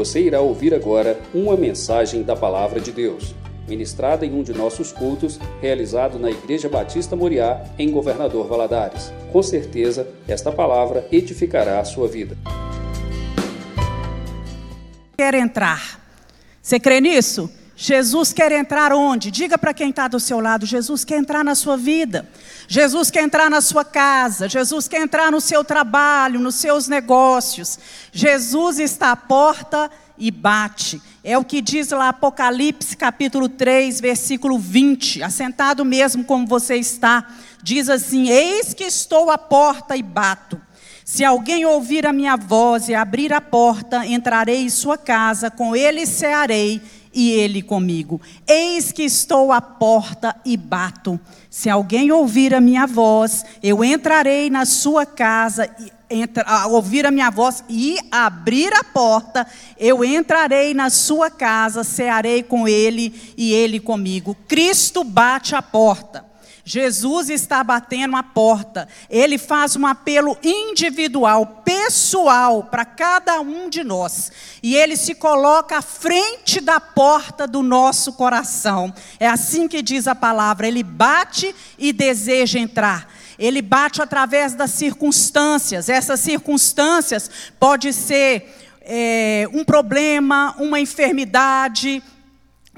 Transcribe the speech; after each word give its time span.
Você 0.00 0.18
irá 0.18 0.40
ouvir 0.40 0.72
agora 0.72 1.20
uma 1.34 1.54
mensagem 1.58 2.22
da 2.22 2.34
Palavra 2.34 2.80
de 2.80 2.90
Deus, 2.90 3.34
ministrada 3.68 4.24
em 4.24 4.32
um 4.32 4.42
de 4.42 4.54
nossos 4.54 4.92
cultos, 4.92 5.38
realizado 5.60 6.18
na 6.18 6.30
Igreja 6.30 6.70
Batista 6.70 7.14
Moriá, 7.14 7.62
em 7.78 7.90
Governador 7.90 8.48
Valadares. 8.48 9.12
Com 9.30 9.42
certeza, 9.42 10.08
esta 10.26 10.50
palavra 10.50 11.06
edificará 11.12 11.80
a 11.80 11.84
sua 11.84 12.08
vida. 12.08 12.34
Quer 15.18 15.34
entrar. 15.34 16.00
Você 16.62 16.80
crê 16.80 16.98
nisso? 16.98 17.50
Jesus 17.82 18.30
quer 18.30 18.52
entrar 18.52 18.92
onde? 18.92 19.30
Diga 19.30 19.56
para 19.56 19.72
quem 19.72 19.88
está 19.88 20.06
do 20.06 20.20
seu 20.20 20.38
lado: 20.38 20.66
Jesus 20.66 21.02
quer 21.02 21.16
entrar 21.16 21.42
na 21.42 21.54
sua 21.54 21.78
vida, 21.78 22.28
Jesus 22.68 23.10
quer 23.10 23.22
entrar 23.22 23.48
na 23.48 23.62
sua 23.62 23.86
casa, 23.86 24.46
Jesus 24.46 24.86
quer 24.86 25.00
entrar 25.00 25.32
no 25.32 25.40
seu 25.40 25.64
trabalho, 25.64 26.38
nos 26.38 26.56
seus 26.56 26.88
negócios. 26.88 27.78
Jesus 28.12 28.78
está 28.78 29.12
à 29.12 29.16
porta 29.16 29.90
e 30.18 30.30
bate. 30.30 31.00
É 31.24 31.38
o 31.38 31.44
que 31.44 31.62
diz 31.62 31.88
lá 31.88 32.10
Apocalipse 32.10 32.94
capítulo 32.98 33.48
3, 33.48 33.98
versículo 33.98 34.58
20. 34.58 35.22
Assentado 35.22 35.82
mesmo 35.82 36.22
como 36.22 36.46
você 36.46 36.76
está, 36.76 37.28
diz 37.62 37.88
assim: 37.88 38.28
Eis 38.28 38.74
que 38.74 38.84
estou 38.84 39.30
à 39.30 39.38
porta 39.38 39.96
e 39.96 40.02
bato. 40.02 40.60
Se 41.02 41.24
alguém 41.24 41.64
ouvir 41.64 42.06
a 42.06 42.12
minha 42.12 42.36
voz 42.36 42.90
e 42.90 42.94
abrir 42.94 43.32
a 43.32 43.40
porta, 43.40 44.06
entrarei 44.06 44.62
em 44.62 44.68
sua 44.68 44.98
casa, 44.98 45.50
com 45.50 45.74
ele 45.74 46.06
cearei 46.06 46.99
e 47.12 47.30
ele 47.32 47.62
comigo. 47.62 48.20
Eis 48.46 48.92
que 48.92 49.02
estou 49.02 49.52
à 49.52 49.60
porta 49.60 50.36
e 50.44 50.56
bato. 50.56 51.18
Se 51.48 51.68
alguém 51.68 52.12
ouvir 52.12 52.54
a 52.54 52.60
minha 52.60 52.86
voz, 52.86 53.44
eu 53.62 53.84
entrarei 53.84 54.48
na 54.48 54.64
sua 54.64 55.04
casa, 55.04 55.68
entra, 56.08 56.66
ouvir 56.68 57.06
a 57.06 57.10
minha 57.10 57.30
voz 57.30 57.64
e 57.68 57.96
abrir 58.10 58.72
a 58.72 58.84
porta, 58.84 59.46
eu 59.78 60.04
entrarei 60.04 60.74
na 60.74 60.90
sua 60.90 61.30
casa, 61.30 61.84
cearei 61.84 62.42
com 62.42 62.68
ele 62.68 63.34
e 63.36 63.52
ele 63.52 63.80
comigo. 63.80 64.36
Cristo 64.46 65.02
bate 65.04 65.54
a 65.54 65.62
porta. 65.62 66.29
Jesus 66.64 67.30
está 67.30 67.64
batendo 67.64 68.16
a 68.16 68.22
porta. 68.22 68.88
Ele 69.08 69.38
faz 69.38 69.76
um 69.76 69.86
apelo 69.86 70.36
individual, 70.42 71.62
pessoal, 71.64 72.64
para 72.64 72.84
cada 72.84 73.40
um 73.40 73.68
de 73.68 73.82
nós. 73.82 74.30
E 74.62 74.76
ele 74.76 74.96
se 74.96 75.14
coloca 75.14 75.78
à 75.78 75.82
frente 75.82 76.60
da 76.60 76.78
porta 76.80 77.46
do 77.46 77.62
nosso 77.62 78.12
coração. 78.12 78.92
É 79.18 79.26
assim 79.26 79.66
que 79.66 79.82
diz 79.82 80.06
a 80.06 80.14
palavra. 80.14 80.68
Ele 80.68 80.82
bate 80.82 81.54
e 81.78 81.92
deseja 81.92 82.58
entrar. 82.58 83.08
Ele 83.38 83.62
bate 83.62 84.02
através 84.02 84.54
das 84.54 84.70
circunstâncias. 84.70 85.88
Essas 85.88 86.20
circunstâncias 86.20 87.30
pode 87.58 87.92
ser 87.92 88.54
é, 88.82 89.48
um 89.52 89.64
problema, 89.64 90.54
uma 90.58 90.78
enfermidade, 90.78 92.02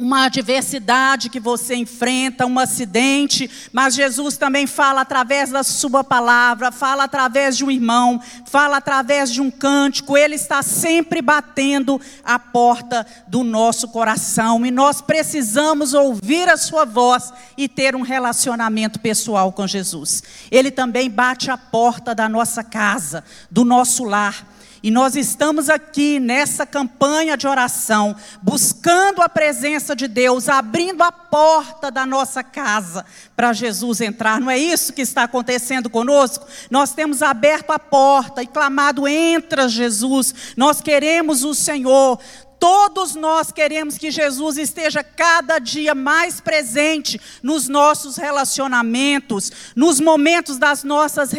uma 0.03 0.25
adversidade 0.25 1.31
que 1.31 1.39
você 1.39 1.77
enfrenta, 1.77 2.45
um 2.45 2.59
acidente, 2.59 3.49
mas 3.73 3.95
Jesus 3.95 4.37
também 4.37 4.67
fala 4.67 5.03
através 5.03 5.51
da 5.51 5.63
sua 5.63 6.03
palavra, 6.03 6.73
fala 6.73 7.05
através 7.05 7.57
de 7.57 7.65
um 7.65 7.71
irmão, 7.71 8.21
fala 8.45 8.79
através 8.79 9.31
de 9.31 9.41
um 9.41 9.49
cântico, 9.49 10.17
ele 10.17 10.35
está 10.35 10.61
sempre 10.61 11.23
batendo 11.23 12.01
a 12.25 12.37
porta 12.37 13.07
do 13.29 13.45
nosso 13.45 13.87
coração 13.87 14.67
e 14.67 14.73
nós 14.73 15.01
precisamos 15.01 15.95
ouvir 15.95 16.49
a 16.49 16.57
sua 16.57 16.85
voz 16.85 17.33
e 17.57 17.69
ter 17.69 17.95
um 17.95 18.03
relacionamento 18.03 18.99
pessoal 18.99 19.53
com 19.53 19.69
Jesus. 19.69 20.21
Ele 20.51 20.73
também 20.73 21.09
bate 21.09 21.49
a 21.49 21.57
porta 21.57 22.13
da 22.13 22.29
nossa 22.29 22.65
casa, 22.65 23.23
do 23.49 23.65
nosso 23.65 24.03
lar. 24.03 24.49
E 24.83 24.91
nós 24.91 25.15
estamos 25.15 25.69
aqui 25.69 26.19
nessa 26.19 26.67
campanha 26.67 27.37
de 27.37 27.47
oração, 27.47 28.17
buscando 28.43 29.23
a 29.23 29.29
presença 29.29 29.95
de 29.95 30.09
Deus, 30.09 30.49
abrindo 30.49 31.03
a 31.03 31.13
porta 31.13 31.89
da 31.89 32.05
nossa 32.05 32.43
casa 32.43 33.07
para 33.37 33.53
Jesus 33.53 34.01
entrar. 34.01 34.41
Não 34.41 34.51
é 34.51 34.59
isso 34.59 34.93
que 34.93 35.03
está 35.03 35.23
acontecendo 35.23 35.89
conosco? 35.89 36.47
Nós 36.69 36.93
temos 36.93 37.23
aberto 37.23 37.71
a 37.71 37.79
porta 37.79 38.43
e 38.43 38.47
clamado: 38.47 39.07
entra, 39.07 39.69
Jesus. 39.69 40.35
Nós 40.57 40.81
queremos 40.81 41.45
o 41.45 41.55
Senhor. 41.55 42.19
Todos 42.63 43.17
nós 43.17 43.51
queremos 43.51 43.99
que 43.99 44.09
Jesus 44.09 44.57
esteja 44.57 45.03
cada 45.03 45.59
dia 45.59 45.97
mais 45.97 46.41
presente 46.41 47.21
nos 47.43 47.69
nossos 47.69 48.17
relacionamentos, 48.17 49.51
nos 49.75 49.99
momentos 49.99 50.59
das 50.59 50.85
nossas 50.85 51.33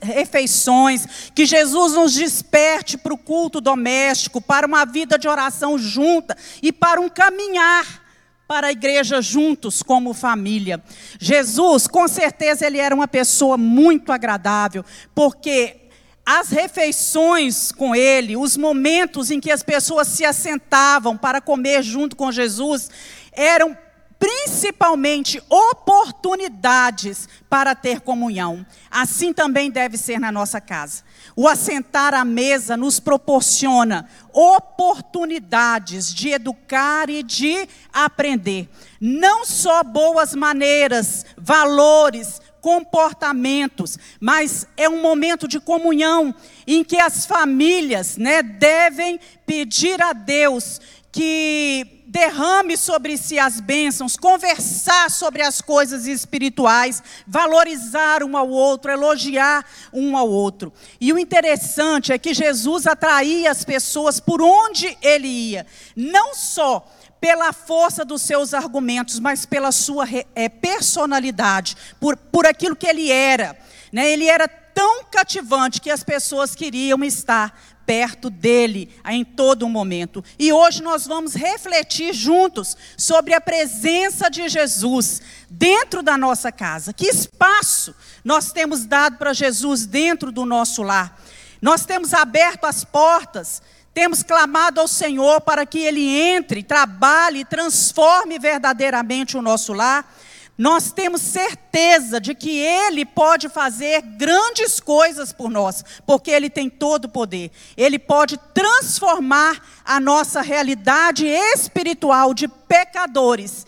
refeições, 0.00 1.30
que 1.34 1.44
Jesus 1.44 1.92
nos 1.92 2.14
desperte 2.14 2.96
para 2.96 3.12
o 3.12 3.18
culto 3.18 3.60
doméstico, 3.60 4.40
para 4.40 4.66
uma 4.66 4.86
vida 4.86 5.18
de 5.18 5.28
oração 5.28 5.76
junta 5.76 6.34
e 6.62 6.72
para 6.72 6.98
um 6.98 7.10
caminhar 7.10 8.02
para 8.48 8.68
a 8.68 8.72
igreja 8.72 9.20
juntos 9.20 9.82
como 9.82 10.14
família. 10.14 10.82
Jesus, 11.20 11.86
com 11.86 12.08
certeza, 12.08 12.66
ele 12.66 12.78
era 12.78 12.94
uma 12.94 13.06
pessoa 13.06 13.58
muito 13.58 14.10
agradável, 14.10 14.82
porque 15.14 15.79
as 16.24 16.50
refeições 16.50 17.72
com 17.72 17.94
ele, 17.94 18.36
os 18.36 18.56
momentos 18.56 19.30
em 19.30 19.40
que 19.40 19.50
as 19.50 19.62
pessoas 19.62 20.08
se 20.08 20.24
assentavam 20.24 21.16
para 21.16 21.40
comer 21.40 21.82
junto 21.82 22.14
com 22.14 22.30
Jesus, 22.30 22.90
eram 23.32 23.76
principalmente 24.20 25.42
oportunidades 25.48 27.26
para 27.48 27.74
ter 27.74 28.02
comunhão. 28.02 28.64
Assim 28.90 29.32
também 29.32 29.70
deve 29.70 29.96
ser 29.96 30.20
na 30.20 30.30
nossa 30.30 30.60
casa. 30.60 31.02
O 31.34 31.48
assentar 31.48 32.12
à 32.12 32.22
mesa 32.22 32.76
nos 32.76 33.00
proporciona 33.00 34.06
oportunidades 34.30 36.12
de 36.12 36.28
educar 36.28 37.08
e 37.08 37.22
de 37.22 37.66
aprender. 37.90 38.68
Não 39.00 39.46
só 39.46 39.82
boas 39.82 40.34
maneiras, 40.34 41.24
valores, 41.38 42.42
comportamentos, 42.60 43.98
mas 44.20 44.66
é 44.76 44.88
um 44.88 45.00
momento 45.00 45.48
de 45.48 45.58
comunhão 45.58 46.34
em 46.66 46.84
que 46.84 46.98
as 46.98 47.26
famílias, 47.26 48.16
né, 48.16 48.42
devem 48.42 49.18
pedir 49.46 50.00
a 50.02 50.12
Deus 50.12 50.80
que 51.12 52.00
derrame 52.10 52.76
sobre 52.76 53.16
si 53.16 53.38
as 53.38 53.60
bênçãos, 53.60 54.16
conversar 54.16 55.08
sobre 55.10 55.42
as 55.42 55.60
coisas 55.60 56.06
espirituais, 56.06 57.00
valorizar 57.24 58.24
um 58.24 58.36
ao 58.36 58.48
outro, 58.48 58.90
elogiar 58.90 59.64
um 59.92 60.16
ao 60.16 60.28
outro. 60.28 60.72
E 61.00 61.12
o 61.12 61.18
interessante 61.18 62.12
é 62.12 62.18
que 62.18 62.34
Jesus 62.34 62.88
atraía 62.88 63.50
as 63.50 63.64
pessoas 63.64 64.18
por 64.18 64.42
onde 64.42 64.96
ele 65.00 65.28
ia, 65.28 65.66
não 65.94 66.34
só 66.34 66.84
pela 67.20 67.52
força 67.52 68.04
dos 68.04 68.22
seus 68.22 68.54
argumentos, 68.54 69.20
mas 69.20 69.44
pela 69.44 69.70
sua 69.70 70.06
é, 70.34 70.48
personalidade, 70.48 71.76
por, 72.00 72.16
por 72.16 72.46
aquilo 72.46 72.74
que 72.74 72.86
ele 72.86 73.10
era. 73.10 73.56
Né? 73.92 74.10
Ele 74.10 74.26
era 74.26 74.48
tão 74.48 75.04
cativante 75.04 75.80
que 75.80 75.90
as 75.90 76.02
pessoas 76.02 76.54
queriam 76.54 77.04
estar 77.04 77.54
perto 77.84 78.30
dele 78.30 78.88
em 79.08 79.24
todo 79.24 79.68
momento. 79.68 80.24
E 80.38 80.52
hoje 80.52 80.80
nós 80.80 81.06
vamos 81.06 81.34
refletir 81.34 82.14
juntos 82.14 82.76
sobre 82.96 83.34
a 83.34 83.40
presença 83.40 84.30
de 84.30 84.48
Jesus 84.48 85.20
dentro 85.50 86.02
da 86.02 86.16
nossa 86.16 86.52
casa. 86.52 86.92
Que 86.92 87.08
espaço 87.08 87.94
nós 88.24 88.52
temos 88.52 88.86
dado 88.86 89.18
para 89.18 89.32
Jesus 89.32 89.86
dentro 89.86 90.30
do 90.30 90.46
nosso 90.46 90.82
lar? 90.82 91.20
Nós 91.60 91.84
temos 91.84 92.14
aberto 92.14 92.64
as 92.64 92.84
portas 92.84 93.60
temos 93.92 94.22
clamado 94.22 94.80
ao 94.80 94.86
Senhor 94.88 95.40
para 95.40 95.66
que 95.66 95.78
Ele 95.78 96.08
entre, 96.08 96.62
trabalhe, 96.62 97.44
transforme 97.44 98.38
verdadeiramente 98.38 99.36
o 99.36 99.42
nosso 99.42 99.72
lar. 99.72 100.16
Nós 100.56 100.92
temos 100.92 101.22
certeza 101.22 102.20
de 102.20 102.34
que 102.34 102.50
Ele 102.58 103.04
pode 103.04 103.48
fazer 103.48 104.02
grandes 104.02 104.78
coisas 104.78 105.32
por 105.32 105.50
nós, 105.50 105.82
porque 106.06 106.30
Ele 106.30 106.50
tem 106.50 106.68
todo 106.68 107.06
o 107.06 107.08
poder. 107.08 107.50
Ele 107.76 107.98
pode 107.98 108.36
transformar 108.54 109.60
a 109.84 109.98
nossa 109.98 110.42
realidade 110.42 111.26
espiritual 111.26 112.34
de 112.34 112.46
pecadores 112.46 113.66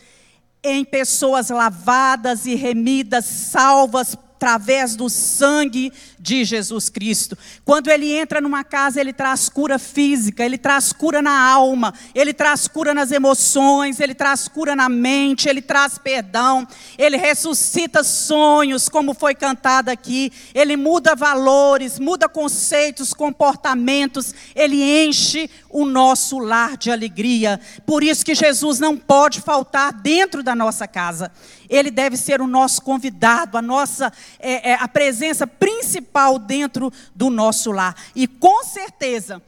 em 0.63 0.85
pessoas 0.85 1.49
lavadas 1.49 2.47
e 2.47 2.55
remidas, 2.55 3.25
salvas 3.25 4.17
através 4.43 4.97
do 4.97 5.09
sangue 5.09 5.93
de 6.23 6.45
Jesus 6.45 6.89
Cristo. 6.89 7.37
Quando 7.65 7.91
ele 7.91 8.13
entra 8.13 8.41
numa 8.41 8.63
casa, 8.63 9.01
ele 9.01 9.13
traz 9.13 9.49
cura 9.49 9.77
física, 9.77 10.45
ele 10.45 10.57
traz 10.57 10.93
cura 10.93 11.21
na 11.21 11.37
alma, 11.51 11.93
ele 12.15 12.33
traz 12.33 12.69
cura 12.69 12.95
nas 12.95 13.11
emoções, 13.11 13.99
ele 13.99 14.15
traz 14.15 14.47
cura 14.47 14.77
na 14.77 14.89
mente, 14.89 15.49
ele 15.49 15.61
traz 15.61 15.99
perdão, 15.99 16.67
ele 16.97 17.17
ressuscita 17.17 18.05
sonhos, 18.05 18.89
como 18.89 19.15
foi 19.15 19.35
cantado 19.35 19.91
aqui, 19.91 20.33
ele 20.55 20.77
muda 20.77 21.17
valores, 21.17 21.99
muda 21.99 22.29
conceitos, 22.29 23.13
comportamentos, 23.13 24.33
ele 24.55 24.81
enche 25.05 25.51
o 25.69 25.85
nosso 25.85 26.39
lar 26.39 26.77
de 26.77 26.93
alegria. 26.93 27.59
Por 27.85 28.05
isso 28.05 28.25
que 28.25 28.35
Jesus 28.37 28.79
não 28.79 28.97
pode 28.97 29.41
faltar 29.41 29.93
dentro 29.93 30.41
da 30.41 30.55
nossa 30.55 30.87
casa 30.87 31.33
ele 31.73 31.91
deve 31.91 32.17
ser 32.17 32.43
o 32.43 32.47
nosso 32.47 32.83
convidado, 32.83 33.57
a 33.57 33.63
nossa 33.63 34.13
é, 34.39 34.73
é, 34.73 34.75
a 34.75 34.87
presença 34.87 35.47
principal 35.47 36.12
dentro 36.39 36.93
do 37.15 37.31
nosso 37.31 37.73
lar. 37.73 37.97
E 38.15 38.27
com 38.27 38.65
certeza, 38.65 39.43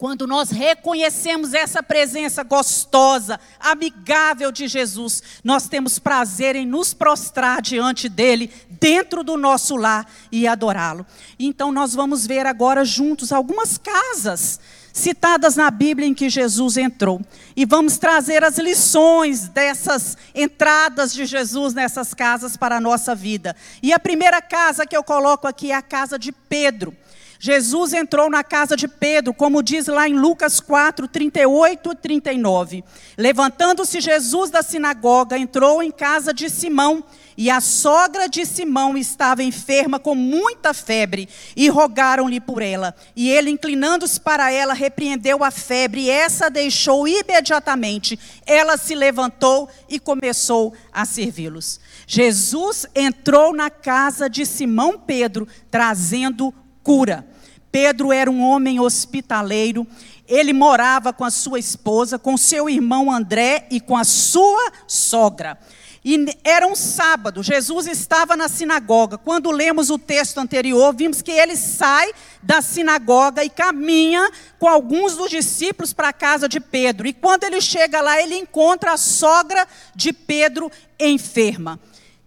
quando 0.00 0.26
nós 0.26 0.50
reconhecemos 0.50 1.52
essa 1.52 1.82
presença 1.82 2.42
gostosa, 2.42 3.38
amigável 3.60 4.50
de 4.50 4.66
Jesus, 4.66 5.22
nós 5.44 5.68
temos 5.68 5.98
prazer 5.98 6.56
em 6.56 6.64
nos 6.64 6.94
prostrar 6.94 7.60
diante 7.60 8.08
dele, 8.08 8.50
dentro 8.70 9.22
do 9.22 9.36
nosso 9.36 9.76
lar 9.76 10.10
e 10.32 10.48
adorá-lo. 10.48 11.04
Então 11.38 11.70
nós 11.70 11.92
vamos 11.92 12.26
ver 12.26 12.46
agora 12.46 12.82
juntos 12.82 13.30
algumas 13.30 13.76
casas 13.76 14.58
citadas 14.92 15.56
na 15.56 15.70
Bíblia 15.70 16.06
em 16.06 16.14
que 16.14 16.28
Jesus 16.28 16.76
entrou. 16.76 17.20
E 17.56 17.64
vamos 17.64 17.98
trazer 17.98 18.44
as 18.44 18.58
lições 18.58 19.48
dessas 19.48 20.16
entradas 20.34 21.12
de 21.12 21.24
Jesus 21.24 21.74
nessas 21.74 22.14
casas 22.14 22.56
para 22.56 22.76
a 22.76 22.80
nossa 22.80 23.14
vida. 23.14 23.56
E 23.82 23.92
a 23.92 23.98
primeira 23.98 24.40
casa 24.40 24.86
que 24.86 24.96
eu 24.96 25.04
coloco 25.04 25.46
aqui 25.46 25.70
é 25.70 25.74
a 25.74 25.82
casa 25.82 26.18
de 26.18 26.32
Pedro. 26.32 26.94
Jesus 27.42 27.94
entrou 27.94 28.28
na 28.28 28.44
casa 28.44 28.76
de 28.76 28.86
Pedro, 28.86 29.32
como 29.32 29.62
diz 29.62 29.86
lá 29.86 30.06
em 30.06 30.12
Lucas 30.12 30.60
4, 30.60 31.08
38 31.08 31.92
e 31.92 31.96
39. 31.96 32.84
Levantando-se 33.16 33.98
Jesus 33.98 34.50
da 34.50 34.62
sinagoga, 34.62 35.38
entrou 35.38 35.82
em 35.82 35.90
casa 35.90 36.34
de 36.34 36.50
Simão, 36.50 37.02
e 37.38 37.48
a 37.48 37.58
sogra 37.62 38.28
de 38.28 38.44
Simão 38.44 38.98
estava 38.98 39.42
enferma 39.42 39.98
com 39.98 40.14
muita 40.14 40.74
febre, 40.74 41.30
e 41.56 41.70
rogaram-lhe 41.70 42.40
por 42.42 42.60
ela. 42.60 42.94
E 43.16 43.30
ele, 43.30 43.48
inclinando-se 43.48 44.20
para 44.20 44.52
ela, 44.52 44.74
repreendeu 44.74 45.42
a 45.42 45.50
febre, 45.50 46.02
e 46.02 46.10
essa 46.10 46.50
deixou 46.50 47.08
imediatamente. 47.08 48.18
Ela 48.44 48.76
se 48.76 48.94
levantou 48.94 49.66
e 49.88 49.98
começou 49.98 50.74
a 50.92 51.06
servi-los. 51.06 51.80
Jesus 52.06 52.84
entrou 52.94 53.54
na 53.54 53.70
casa 53.70 54.28
de 54.28 54.44
Simão 54.44 54.98
Pedro, 54.98 55.48
trazendo 55.70 56.52
cura. 56.82 57.26
Pedro 57.70 58.12
era 58.12 58.30
um 58.30 58.42
homem 58.42 58.80
hospitaleiro, 58.80 59.86
ele 60.26 60.52
morava 60.52 61.12
com 61.12 61.24
a 61.24 61.30
sua 61.30 61.58
esposa, 61.58 62.18
com 62.18 62.36
seu 62.36 62.68
irmão 62.68 63.10
André 63.10 63.66
e 63.70 63.80
com 63.80 63.96
a 63.96 64.04
sua 64.04 64.72
sogra. 64.86 65.58
E 66.02 66.34
era 66.42 66.66
um 66.66 66.74
sábado, 66.74 67.42
Jesus 67.42 67.86
estava 67.86 68.34
na 68.34 68.48
sinagoga. 68.48 69.18
Quando 69.18 69.50
lemos 69.50 69.90
o 69.90 69.98
texto 69.98 70.38
anterior, 70.38 70.94
vimos 70.94 71.20
que 71.20 71.30
ele 71.30 71.54
sai 71.56 72.10
da 72.42 72.62
sinagoga 72.62 73.44
e 73.44 73.50
caminha 73.50 74.30
com 74.58 74.66
alguns 74.66 75.14
dos 75.14 75.28
discípulos 75.28 75.92
para 75.92 76.08
a 76.08 76.12
casa 76.12 76.48
de 76.48 76.58
Pedro. 76.58 77.06
E 77.06 77.12
quando 77.12 77.44
ele 77.44 77.60
chega 77.60 78.00
lá, 78.00 78.20
ele 78.20 78.34
encontra 78.34 78.92
a 78.92 78.96
sogra 78.96 79.68
de 79.94 80.12
Pedro 80.12 80.72
enferma. 80.98 81.78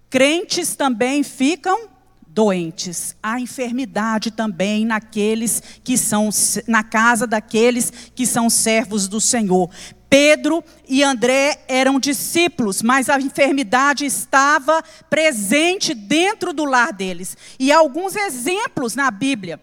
Crentes 0.08 0.76
também 0.76 1.24
ficam 1.24 1.90
doentes. 2.34 3.16
Há 3.22 3.40
enfermidade 3.40 4.32
também 4.32 4.86
naqueles 4.86 5.62
que 5.84 5.98
são 5.98 6.30
na 6.68 6.84
casa 6.84 7.28
daqueles 7.28 7.94
que 8.16 8.26
são 8.26 8.50
servos 8.50 9.08
do 9.08 9.22
Senhor. 9.22 9.70
Pedro 10.10 10.64
e 10.88 11.04
André 11.04 11.64
eram 11.68 12.00
discípulos, 12.00 12.82
mas 12.82 13.10
a 13.10 13.20
enfermidade 13.20 14.06
estava 14.06 14.84
presente 15.10 15.94
dentro 15.94 16.54
do 16.54 16.66
lar 16.66 16.92
deles. 16.92 17.38
E 17.60 17.72
há 17.72 17.78
alguns 17.78 18.16
exemplos 18.16 18.96
na 18.96 19.10
Bíblia 19.10 19.60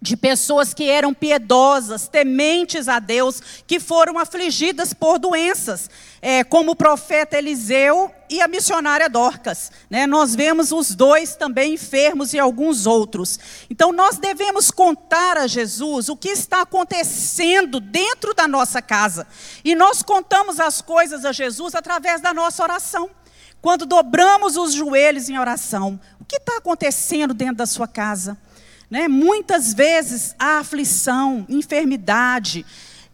de 0.00 0.16
pessoas 0.16 0.74
que 0.74 0.88
eram 0.88 1.14
piedosas, 1.14 2.06
tementes 2.06 2.86
a 2.86 2.98
Deus, 2.98 3.40
que 3.66 3.80
foram 3.80 4.18
afligidas 4.18 4.92
por 4.92 5.18
doenças, 5.18 5.88
é, 6.20 6.44
como 6.44 6.72
o 6.72 6.76
profeta 6.76 7.38
Eliseu 7.38 8.10
e 8.28 8.42
a 8.42 8.48
missionária 8.48 9.08
Dorcas. 9.08 9.72
Né? 9.88 10.06
Nós 10.06 10.34
vemos 10.34 10.70
os 10.70 10.94
dois 10.94 11.34
também 11.34 11.74
enfermos 11.74 12.34
e 12.34 12.38
alguns 12.38 12.86
outros. 12.86 13.38
Então 13.70 13.90
nós 13.90 14.18
devemos 14.18 14.70
contar 14.70 15.38
a 15.38 15.46
Jesus 15.46 16.08
o 16.08 16.16
que 16.16 16.28
está 16.28 16.62
acontecendo 16.62 17.80
dentro 17.80 18.34
da 18.34 18.46
nossa 18.46 18.82
casa. 18.82 19.26
E 19.64 19.74
nós 19.74 20.02
contamos 20.02 20.60
as 20.60 20.82
coisas 20.82 21.24
a 21.24 21.32
Jesus 21.32 21.74
através 21.74 22.20
da 22.20 22.34
nossa 22.34 22.62
oração. 22.62 23.10
Quando 23.62 23.86
dobramos 23.86 24.56
os 24.56 24.74
joelhos 24.74 25.28
em 25.28 25.38
oração, 25.38 25.98
o 26.20 26.24
que 26.24 26.36
está 26.36 26.58
acontecendo 26.58 27.32
dentro 27.32 27.56
da 27.56 27.66
sua 27.66 27.88
casa? 27.88 28.36
Né? 28.90 29.08
Muitas 29.08 29.74
vezes 29.74 30.34
a 30.38 30.58
aflição, 30.58 31.44
enfermidade, 31.48 32.64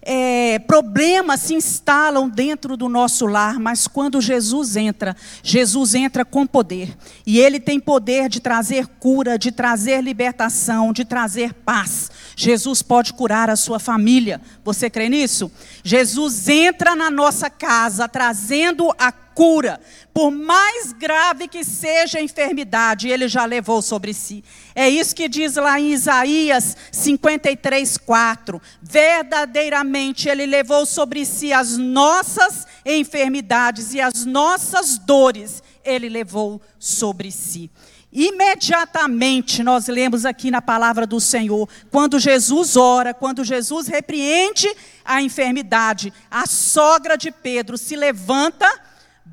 é, 0.04 0.58
problemas 0.58 1.42
se 1.42 1.54
instalam 1.54 2.28
dentro 2.28 2.76
do 2.76 2.88
nosso 2.88 3.24
lar, 3.24 3.60
mas 3.60 3.86
quando 3.86 4.20
Jesus 4.20 4.76
entra, 4.76 5.16
Jesus 5.42 5.94
entra 5.94 6.24
com 6.24 6.44
poder. 6.44 6.96
E 7.24 7.38
Ele 7.38 7.60
tem 7.60 7.78
poder 7.78 8.28
de 8.28 8.40
trazer 8.40 8.86
cura, 8.98 9.38
de 9.38 9.52
trazer 9.52 10.02
libertação, 10.02 10.92
de 10.92 11.04
trazer 11.04 11.54
paz. 11.54 12.10
Jesus 12.34 12.82
pode 12.82 13.12
curar 13.12 13.48
a 13.48 13.54
sua 13.54 13.78
família. 13.78 14.40
Você 14.64 14.90
crê 14.90 15.08
nisso? 15.08 15.50
Jesus 15.84 16.48
entra 16.48 16.96
na 16.96 17.10
nossa 17.10 17.48
casa 17.48 18.08
trazendo 18.08 18.92
a 18.98 19.12
cura. 19.34 19.80
Por 20.12 20.30
mais 20.30 20.92
grave 20.92 21.48
que 21.48 21.64
seja 21.64 22.18
a 22.18 22.22
enfermidade, 22.22 23.08
ele 23.08 23.28
já 23.28 23.44
levou 23.44 23.80
sobre 23.82 24.12
si. 24.12 24.44
É 24.74 24.88
isso 24.88 25.14
que 25.14 25.28
diz 25.28 25.56
lá 25.56 25.78
em 25.78 25.92
Isaías 25.92 26.76
53, 26.90 27.96
4. 27.98 28.60
Verdadeiramente 28.82 30.28
ele 30.28 30.46
levou 30.46 30.84
sobre 30.86 31.24
si 31.24 31.52
as 31.52 31.76
nossas 31.76 32.66
enfermidades 32.84 33.94
e 33.94 34.00
as 34.00 34.24
nossas 34.24 34.98
dores, 34.98 35.62
ele 35.84 36.08
levou 36.08 36.60
sobre 36.78 37.30
si. 37.30 37.70
Imediatamente 38.12 39.62
nós 39.62 39.88
lemos 39.88 40.26
aqui 40.26 40.50
na 40.50 40.60
palavra 40.60 41.06
do 41.06 41.18
Senhor, 41.18 41.66
quando 41.90 42.18
Jesus 42.18 42.76
ora, 42.76 43.14
quando 43.14 43.42
Jesus 43.42 43.86
repreende 43.86 44.68
a 45.02 45.22
enfermidade, 45.22 46.12
a 46.30 46.46
sogra 46.46 47.16
de 47.16 47.30
Pedro 47.30 47.78
se 47.78 47.96
levanta 47.96 48.68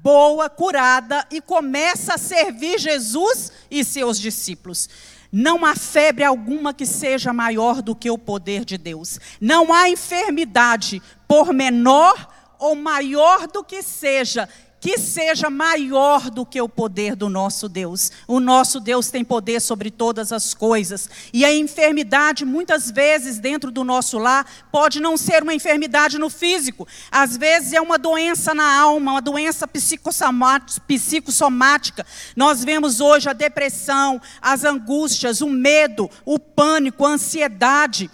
boa, 0.02 0.50
curada 0.50 1.26
e 1.32 1.42
começa 1.42 2.16
a 2.16 2.18
servir 2.18 2.80
Jesus 2.80 3.52
e 3.70 3.84
seus 3.84 4.20
discípulos. 4.20 4.90
Não 5.32 5.66
há 5.66 5.76
febre 5.76 6.24
alguma 6.24 6.74
que 6.74 6.86
seja 6.86 7.32
maior 7.32 7.82
do 7.82 7.96
que 7.96 8.10
o 8.10 8.18
poder 8.18 8.66
de 8.66 8.78
Deus. 8.78 9.20
Não 9.40 9.72
há 9.72 9.90
enfermidade, 9.90 11.02
por 11.28 11.54
menor 11.54 12.28
ou 12.58 12.76
maior 12.76 13.48
do 13.48 13.64
que 13.64 13.82
seja, 13.82 14.50
que 14.80 14.98
seja 14.98 15.50
maior 15.50 16.30
do 16.30 16.46
que 16.46 16.62
o 16.62 16.70
poder 16.70 17.16
do 17.16 17.30
nosso 17.30 17.68
Deus. 17.68 18.12
O 18.28 18.40
nosso 18.40 18.80
Deus 18.80 19.12
tem 19.12 19.24
poder 19.24 19.60
sobre 19.60 19.92
todas 19.92 20.32
as 20.32 20.54
coisas. 20.54 21.10
E 21.34 21.44
a 21.44 21.54
enfermidade, 21.54 22.46
muitas 22.46 22.90
vezes, 22.90 23.40
dentro 23.40 23.72
do 23.72 23.84
nosso 23.84 24.18
lar, 24.18 24.46
pode 24.72 25.00
não 25.00 25.18
ser 25.18 25.44
uma 25.44 25.54
enfermidade 25.54 26.18
no 26.18 26.30
físico. 26.30 26.88
Às 27.12 27.36
vezes 27.36 27.74
é 27.74 27.82
uma 27.82 27.98
doença 27.98 28.54
na 28.54 28.80
alma, 28.80 29.12
uma 29.12 29.22
doença 29.22 29.68
psicossomática. 29.68 32.06
Nós 32.36 32.64
vemos 32.64 33.02
hoje 33.02 33.30
a 33.30 33.34
depressão, 33.34 34.22
as 34.42 34.64
angústias, 34.64 35.42
o 35.42 35.50
medo, 35.50 36.10
o 36.26 36.40
pânico, 36.40 37.06
a 37.06 37.10
ansiedade 37.10 38.10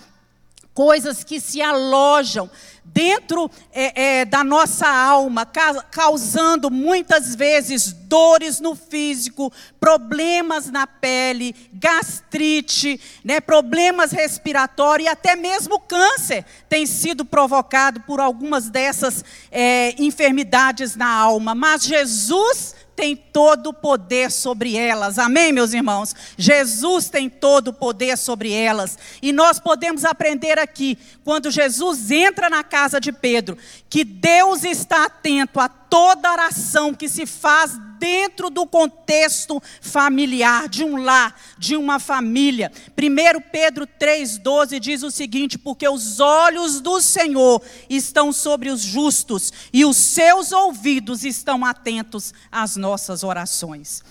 coisas 0.76 1.24
que 1.24 1.40
se 1.40 1.62
alojam 1.62 2.52
dentro 2.84 3.50
é, 3.74 4.20
é, 4.20 4.26
da 4.26 4.44
nossa 4.44 4.88
alma, 4.88 5.46
ca 5.46 5.82
causando 5.84 6.70
muitas 6.70 7.36
vezes 7.36 7.92
dores 7.92 8.60
no 8.60 8.76
físico, 8.76 9.52
problemas 9.80 10.70
na 10.70 10.86
pele, 10.86 11.56
gastrite, 11.74 13.00
né, 13.24 13.42
problemas 13.42 14.12
respiratórios 14.12 15.08
e 15.08 15.12
até 15.12 15.36
mesmo 15.36 15.80
câncer 15.80 16.46
tem 16.70 16.86
sido 16.86 17.26
provocado 17.26 18.02
por 18.02 18.20
algumas 18.20 18.70
dessas 18.70 19.26
é, 19.52 19.96
enfermidades 20.02 20.96
na 20.96 21.10
alma. 21.10 21.56
Mas 21.56 21.84
Jesus 21.84 22.76
tem 22.96 23.16
todo 23.16 23.68
o 23.68 23.74
poder 23.74 24.32
sobre 24.32 24.78
elas. 24.78 25.20
Amém, 25.20 25.52
meus 25.52 25.74
irmãos? 25.74 26.16
Jesus 26.38 27.10
tem 27.10 27.30
todo 27.30 27.70
o 27.70 27.74
poder 27.74 28.18
sobre 28.18 28.52
elas. 28.52 28.98
E 29.22 29.34
nós 29.34 29.60
podemos 29.60 30.06
aprender 30.06 30.58
aqui, 30.58 30.98
quando 31.24 31.52
Jesus 31.52 32.10
entra 32.10 32.50
na 32.50 32.64
casa 32.64 33.00
de 33.00 33.12
Pedro, 33.12 33.58
que 33.90 34.04
Deus 34.04 34.64
está 34.64 35.06
atento 35.06 35.60
a 35.60 35.68
toda 35.68 36.32
oração 36.32 36.94
que 36.94 37.10
se 37.10 37.26
faz 37.26 37.78
dentro 38.00 38.50
do 38.50 38.66
contexto 38.66 39.62
familiar, 39.82 40.68
de 40.70 40.84
um 40.84 40.98
lar, 40.98 41.40
de 41.58 41.76
uma 41.76 42.00
família. 42.00 42.72
1 42.98 43.42
Pedro 43.52 43.88
3,12 43.88 44.80
diz 44.80 45.04
o 45.04 45.12
seguinte: 45.12 45.58
Porque 45.58 45.88
os 45.88 46.20
olhos 46.20 46.82
do 46.82 47.02
Senhor 47.02 47.62
estão 47.90 48.32
sobre 48.32 48.70
os 48.70 48.82
justos 48.82 49.52
e 49.74 49.86
os 49.86 49.98
seus 49.98 50.52
ouvidos 50.52 51.24
estão 51.24 51.66
atentos 51.66 52.34
às 52.52 52.76
nossas 52.76 53.24
orações. 53.24 54.04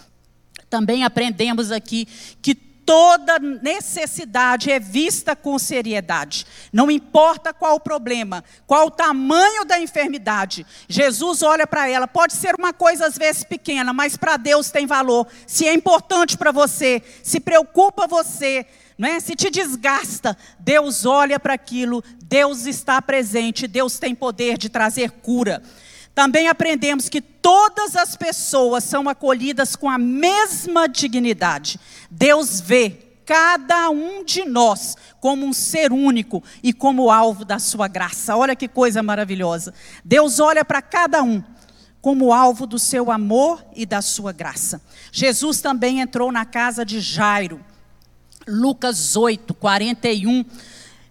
Também 0.69 1.05
aprendemos 1.05 1.71
aqui 1.71 2.07
que 2.43 2.74
toda 2.85 3.39
necessidade 3.39 4.71
é 4.71 4.79
vista 4.79 5.35
com 5.35 5.59
seriedade. 5.59 6.47
Não 6.73 6.91
importa 6.91 7.53
qual 7.53 7.77
o 7.77 7.81
problema, 7.81 8.45
qual 8.67 8.87
o 8.87 8.91
tamanho 8.91 9.65
da 9.65 9.81
enfermidade. 9.81 10.67
Jesus 10.89 11.43
olha 11.43 11.67
para 11.67 11.89
ela. 11.89 12.07
Pode 12.07 12.35
ser 12.35 12.55
uma 12.55 12.73
coisa 12.73 13.07
às 13.07 13.17
vezes 13.17 13.45
pequena, 13.45 13.93
mas 13.93 14.17
para 14.17 14.37
Deus 14.37 14.71
tem 14.71 14.87
valor. 14.87 15.27
Se 15.47 15.67
é 15.67 15.75
importante 15.75 16.37
para 16.37 16.53
você, 16.53 17.03
se 17.23 17.41
preocupa 17.41 18.07
você, 18.07 18.67
não 18.97 19.09
é? 19.09 19.19
Se 19.21 19.35
te 19.35 19.51
desgasta, 19.51 20.37
Deus 20.59 21.05
olha 21.05 21.41
para 21.41 21.55
aquilo, 21.55 22.03
Deus 22.23 22.67
está 22.67 23.01
presente, 23.03 23.67
Deus 23.67 23.99
tem 23.99 24.15
poder 24.15 24.57
de 24.57 24.69
trazer 24.69 25.11
cura. 25.11 25.63
Também 26.15 26.49
aprendemos 26.49 27.09
que 27.09 27.21
todas 27.21 27.97
as 27.97 28.17
pessoas 28.17 28.85
são 28.85 29.09
acolhidas 29.09 29.75
com 29.75 29.91
a 29.91 29.99
mesma 29.99 30.89
dignidade. 30.89 31.79
Deus 32.11 32.61
vê 32.61 32.91
cada 33.27 33.91
um 33.91 34.25
de 34.25 34.45
nós 34.45 34.97
como 35.21 35.45
um 35.47 35.53
ser 35.53 35.93
único 35.93 36.43
e 36.63 36.73
como 36.73 37.11
alvo 37.11 37.45
da 37.45 37.59
sua 37.59 37.89
graça. 37.89 38.37
Olha 38.37 38.55
que 38.55 38.69
coisa 38.69 39.03
maravilhosa. 39.03 39.75
Deus 40.05 40.39
olha 40.39 40.65
para 40.65 40.81
cada 40.81 41.23
um 41.23 41.43
como 42.01 42.35
alvo 42.35 42.67
do 42.67 42.79
seu 42.79 43.11
amor 43.11 43.65
e 43.75 43.87
da 43.87 44.03
sua 44.03 44.31
graça. 44.31 44.81
Jesus 45.11 45.63
também 45.63 46.01
entrou 46.01 46.31
na 46.31 46.45
casa 46.45 46.85
de 46.85 47.01
Jairo. 47.01 47.61
Lucas 48.47 49.17
8, 49.17 49.55
41, 49.55 50.45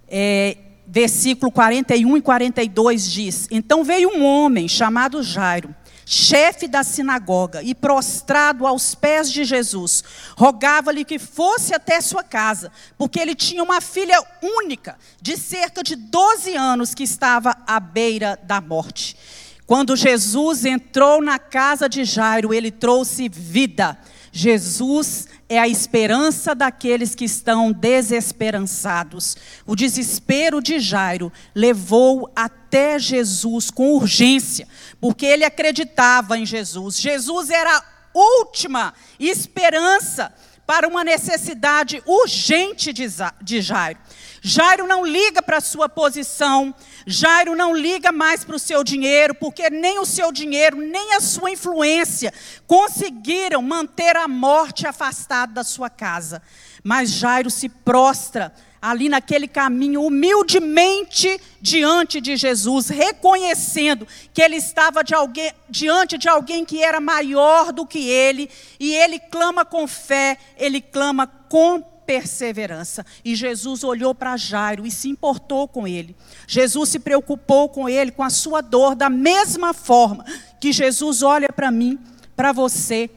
é, 0.08 0.58
versículo 0.94 1.52
41 1.52 2.18
e 2.18 2.22
42 2.22 3.12
diz: 3.12 3.48
Então 3.50 3.84
veio 3.84 4.16
um 4.16 4.24
homem 4.24 4.68
chamado 4.68 5.24
Jairo, 5.24 5.74
chefe 6.06 6.68
da 6.68 6.84
sinagoga, 6.84 7.64
e 7.64 7.74
prostrado 7.74 8.68
aos 8.68 8.94
pés 8.94 9.32
de 9.32 9.44
Jesus, 9.44 10.04
rogava-lhe 10.38 11.04
que 11.04 11.18
fosse 11.18 11.74
até 11.74 12.00
sua 12.00 12.22
casa, 12.22 12.72
porque 12.96 13.20
ele 13.20 13.34
tinha 13.34 13.64
uma 13.64 13.82
filha 13.82 14.24
única, 14.44 14.96
de 15.20 15.36
cerca 15.36 15.82
de 15.82 15.96
12 15.96 16.56
anos, 16.56 16.94
que 16.94 17.02
estava 17.02 17.58
à 17.66 17.80
beira 17.80 18.40
da 18.44 18.62
morte. 18.62 19.18
Quando 19.66 19.96
Jesus 19.96 20.64
entrou 20.64 21.24
na 21.24 21.40
casa 21.40 21.90
de 21.90 22.04
Jairo, 22.04 22.54
ele 22.54 22.70
trouxe 22.70 23.28
vida. 23.28 23.98
Jesus 24.36 25.28
é 25.48 25.60
a 25.60 25.68
esperança 25.68 26.56
daqueles 26.56 27.14
que 27.14 27.24
estão 27.24 27.72
desesperançados. 27.72 29.38
O 29.64 29.76
desespero 29.76 30.60
de 30.60 30.80
Jairo 30.80 31.32
levou 31.54 32.32
até 32.36 32.98
Jesus 32.98 33.70
com 33.70 33.94
urgência, 33.94 34.68
porque 35.00 35.28
ele 35.28 35.46
acreditava 35.46 36.36
em 36.36 36.48
Jesus. 36.48 37.00
Jesus 37.00 37.52
era 37.52 37.78
a 37.78 37.84
última 38.12 38.96
esperança 39.20 40.34
para 40.66 40.88
uma 40.88 41.04
necessidade 41.04 42.02
urgente 42.06 42.94
de 42.94 43.62
Jairo. 43.62 44.00
Jairo 44.42 44.88
não 44.88 45.06
liga 45.06 45.42
para 45.42 45.58
a 45.58 45.62
sua 45.62 45.88
posição, 45.88 46.76
Jairo 47.08 47.56
não 47.56 47.74
liga 47.74 48.12
mais 48.12 48.44
para 48.44 48.56
o 48.56 48.60
seu 48.60 48.84
dinheiro, 48.84 49.34
porque 49.36 49.70
nem 49.70 50.00
o 50.00 50.06
seu 50.06 50.32
dinheiro, 50.32 50.78
nem 50.78 51.14
a 51.14 51.22
sua 51.22 51.52
influência 51.52 52.34
conseguiram 52.68 53.62
manter 53.62 54.18
a 54.18 54.28
morte 54.28 54.86
afastada 54.86 55.54
da 55.54 55.64
sua 55.64 55.90
casa. 55.90 56.42
Mas 56.84 57.10
Jairo 57.10 57.50
se 57.50 57.70
prostra 57.70 58.54
ali 58.84 59.08
naquele 59.08 59.48
caminho, 59.48 60.04
humildemente 60.04 61.40
diante 61.62 62.20
de 62.20 62.36
Jesus, 62.36 62.90
reconhecendo 62.90 64.06
que 64.34 64.42
ele 64.42 64.58
estava 64.58 65.02
de 65.06 65.16
alguém, 65.16 65.54
diante 65.70 66.18
de 66.18 66.28
alguém 66.28 66.66
que 66.66 66.84
era 66.84 67.00
maior 67.00 67.72
do 67.72 67.88
que 67.88 68.10
ele, 68.10 68.50
e 68.78 68.94
ele 68.94 69.20
clama 69.20 69.64
com 69.64 69.88
fé, 69.88 70.38
ele 70.58 70.82
clama 70.82 71.26
com 71.26 71.82
perseverança. 72.06 73.06
E 73.24 73.36
Jesus 73.36 73.86
olhou 73.86 74.14
para 74.14 74.36
Jairo 74.36 74.86
e 74.86 74.92
se 74.92 75.08
importou 75.08 75.66
com 75.66 75.88
ele. 75.88 76.14
Jesus 76.46 76.90
se 76.90 77.00
preocupou 77.00 77.70
com 77.70 77.88
ele, 77.88 78.12
com 78.12 78.22
a 78.22 78.30
sua 78.30 78.60
dor, 78.60 78.96
da 78.96 79.10
mesma 79.10 79.74
forma 79.74 80.26
que 80.60 80.74
Jesus 80.74 81.24
olha 81.24 81.48
para 81.54 81.72
mim, 81.72 81.98
para 82.36 82.52
você, 82.52 83.10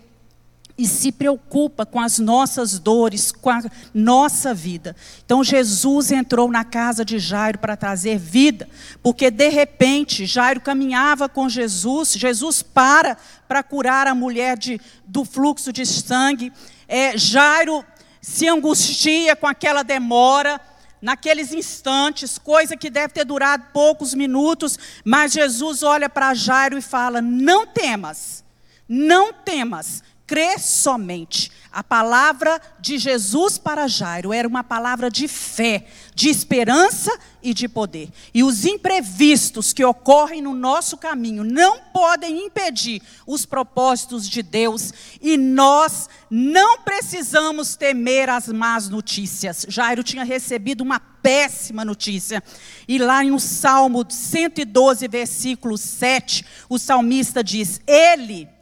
e 0.78 0.86
se 0.86 1.10
preocupa 1.10 1.86
com 1.86 1.98
as 1.98 2.18
nossas 2.18 2.78
dores, 2.78 3.32
com 3.32 3.48
a 3.50 3.62
nossa 3.94 4.52
vida. 4.52 4.94
Então 5.24 5.42
Jesus 5.42 6.12
entrou 6.12 6.50
na 6.50 6.64
casa 6.64 7.04
de 7.04 7.18
Jairo 7.18 7.58
para 7.58 7.76
trazer 7.76 8.18
vida, 8.18 8.68
porque 9.02 9.30
de 9.30 9.48
repente 9.48 10.26
Jairo 10.26 10.60
caminhava 10.60 11.28
com 11.28 11.48
Jesus, 11.48 12.12
Jesus 12.12 12.62
para 12.62 13.16
para 13.48 13.62
curar 13.62 14.06
a 14.06 14.14
mulher 14.14 14.58
de, 14.58 14.80
do 15.06 15.24
fluxo 15.24 15.72
de 15.72 15.86
sangue. 15.86 16.52
É, 16.86 17.16
Jairo 17.16 17.84
se 18.20 18.48
angustia 18.48 19.36
com 19.36 19.46
aquela 19.46 19.82
demora, 19.82 20.60
naqueles 21.00 21.52
instantes, 21.52 22.38
coisa 22.38 22.76
que 22.76 22.90
deve 22.90 23.14
ter 23.14 23.24
durado 23.24 23.66
poucos 23.72 24.12
minutos, 24.12 24.78
mas 25.04 25.32
Jesus 25.32 25.82
olha 25.82 26.08
para 26.08 26.34
Jairo 26.34 26.76
e 26.76 26.82
fala: 26.82 27.22
Não 27.22 27.66
temas, 27.66 28.44
não 28.88 29.32
temas, 29.32 30.02
crê 30.26 30.58
somente. 30.58 31.52
A 31.70 31.84
palavra 31.84 32.60
de 32.80 32.96
Jesus 32.98 33.58
para 33.58 33.86
Jairo 33.86 34.32
era 34.32 34.48
uma 34.48 34.64
palavra 34.64 35.10
de 35.10 35.28
fé, 35.28 35.86
de 36.14 36.30
esperança 36.30 37.16
e 37.42 37.52
de 37.52 37.68
poder. 37.68 38.08
E 38.32 38.42
os 38.42 38.64
imprevistos 38.64 39.74
que 39.74 39.84
ocorrem 39.84 40.40
no 40.40 40.54
nosso 40.54 40.96
caminho 40.96 41.44
não 41.44 41.78
podem 41.92 42.46
impedir 42.46 43.02
os 43.26 43.44
propósitos 43.44 44.26
de 44.28 44.42
Deus, 44.42 44.90
e 45.20 45.36
nós 45.36 46.08
não 46.30 46.78
precisamos 46.78 47.76
temer 47.76 48.30
as 48.30 48.48
más 48.48 48.88
notícias. 48.88 49.66
Jairo 49.68 50.02
tinha 50.02 50.24
recebido 50.24 50.80
uma 50.80 50.98
péssima 50.98 51.84
notícia. 51.84 52.42
E 52.88 52.96
lá 52.98 53.22
no 53.22 53.38
Salmo 53.38 54.04
112, 54.08 55.06
versículo 55.08 55.76
7, 55.76 56.44
o 56.70 56.78
salmista 56.78 57.44
diz: 57.44 57.82
Ele 57.86 58.55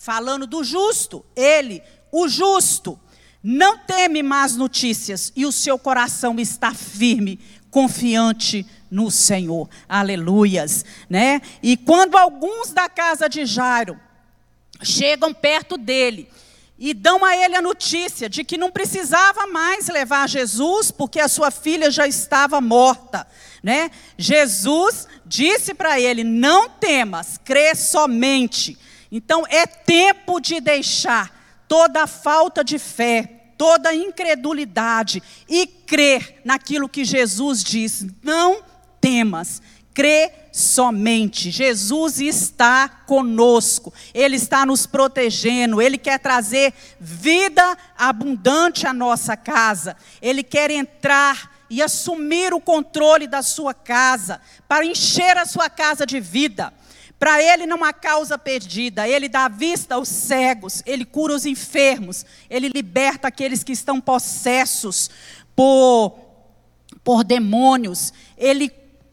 falando 0.00 0.46
do 0.46 0.64
justo, 0.64 1.22
ele, 1.36 1.82
o 2.10 2.26
justo, 2.26 2.98
não 3.42 3.76
teme 3.76 4.22
más 4.22 4.56
notícias 4.56 5.30
e 5.36 5.44
o 5.44 5.52
seu 5.52 5.78
coração 5.78 6.40
está 6.40 6.72
firme, 6.72 7.38
confiante 7.70 8.66
no 8.90 9.10
Senhor. 9.10 9.68
Aleluias, 9.86 10.86
né? 11.08 11.42
E 11.62 11.76
quando 11.76 12.16
alguns 12.16 12.72
da 12.72 12.88
casa 12.88 13.28
de 13.28 13.44
Jairo 13.44 14.00
chegam 14.82 15.34
perto 15.34 15.76
dele 15.76 16.30
e 16.78 16.94
dão 16.94 17.22
a 17.22 17.36
ele 17.36 17.54
a 17.54 17.60
notícia 17.60 18.26
de 18.26 18.42
que 18.42 18.56
não 18.56 18.70
precisava 18.70 19.46
mais 19.48 19.88
levar 19.88 20.26
Jesus 20.30 20.90
porque 20.90 21.20
a 21.20 21.28
sua 21.28 21.50
filha 21.50 21.90
já 21.90 22.08
estava 22.08 22.58
morta, 22.58 23.26
né? 23.62 23.90
Jesus 24.16 25.06
disse 25.26 25.74
para 25.74 26.00
ele: 26.00 26.24
"Não 26.24 26.70
temas, 26.70 27.38
crê 27.44 27.74
somente". 27.74 28.78
Então 29.10 29.44
é 29.48 29.66
tempo 29.66 30.40
de 30.40 30.60
deixar 30.60 31.64
toda 31.66 32.06
falta 32.06 32.62
de 32.62 32.78
fé, 32.78 33.52
toda 33.56 33.94
incredulidade 33.94 35.22
e 35.48 35.66
crer 35.66 36.40
naquilo 36.44 36.88
que 36.88 37.04
Jesus 37.04 37.62
diz. 37.62 38.06
Não 38.22 38.62
temas, 39.00 39.60
crê 39.92 40.32
somente. 40.52 41.50
Jesus 41.50 42.20
está 42.20 42.88
conosco, 42.88 43.92
Ele 44.14 44.36
está 44.36 44.64
nos 44.64 44.86
protegendo, 44.86 45.80
Ele 45.80 45.98
quer 45.98 46.18
trazer 46.18 46.72
vida 46.98 47.76
abundante 47.96 48.86
à 48.86 48.92
nossa 48.92 49.36
casa, 49.36 49.96
Ele 50.20 50.42
quer 50.42 50.70
entrar 50.70 51.58
e 51.68 51.80
assumir 51.80 52.52
o 52.52 52.60
controle 52.60 53.28
da 53.28 53.42
sua 53.42 53.72
casa, 53.72 54.40
para 54.66 54.84
encher 54.84 55.36
a 55.36 55.46
sua 55.46 55.70
casa 55.70 56.04
de 56.04 56.18
vida. 56.18 56.72
Para 57.20 57.42
ele 57.42 57.66
não 57.66 57.84
há 57.84 57.92
causa 57.92 58.38
perdida, 58.38 59.06
ele 59.06 59.28
dá 59.28 59.46
vista 59.46 59.96
aos 59.96 60.08
cegos, 60.08 60.82
ele 60.86 61.04
cura 61.04 61.34
os 61.34 61.44
enfermos, 61.44 62.24
ele 62.48 62.70
liberta 62.70 63.28
aqueles 63.28 63.62
que 63.62 63.72
estão 63.72 64.00
possessos 64.00 65.10
por, 65.54 66.18
por 67.04 67.22
demônios, 67.22 68.14
ele 68.38 68.70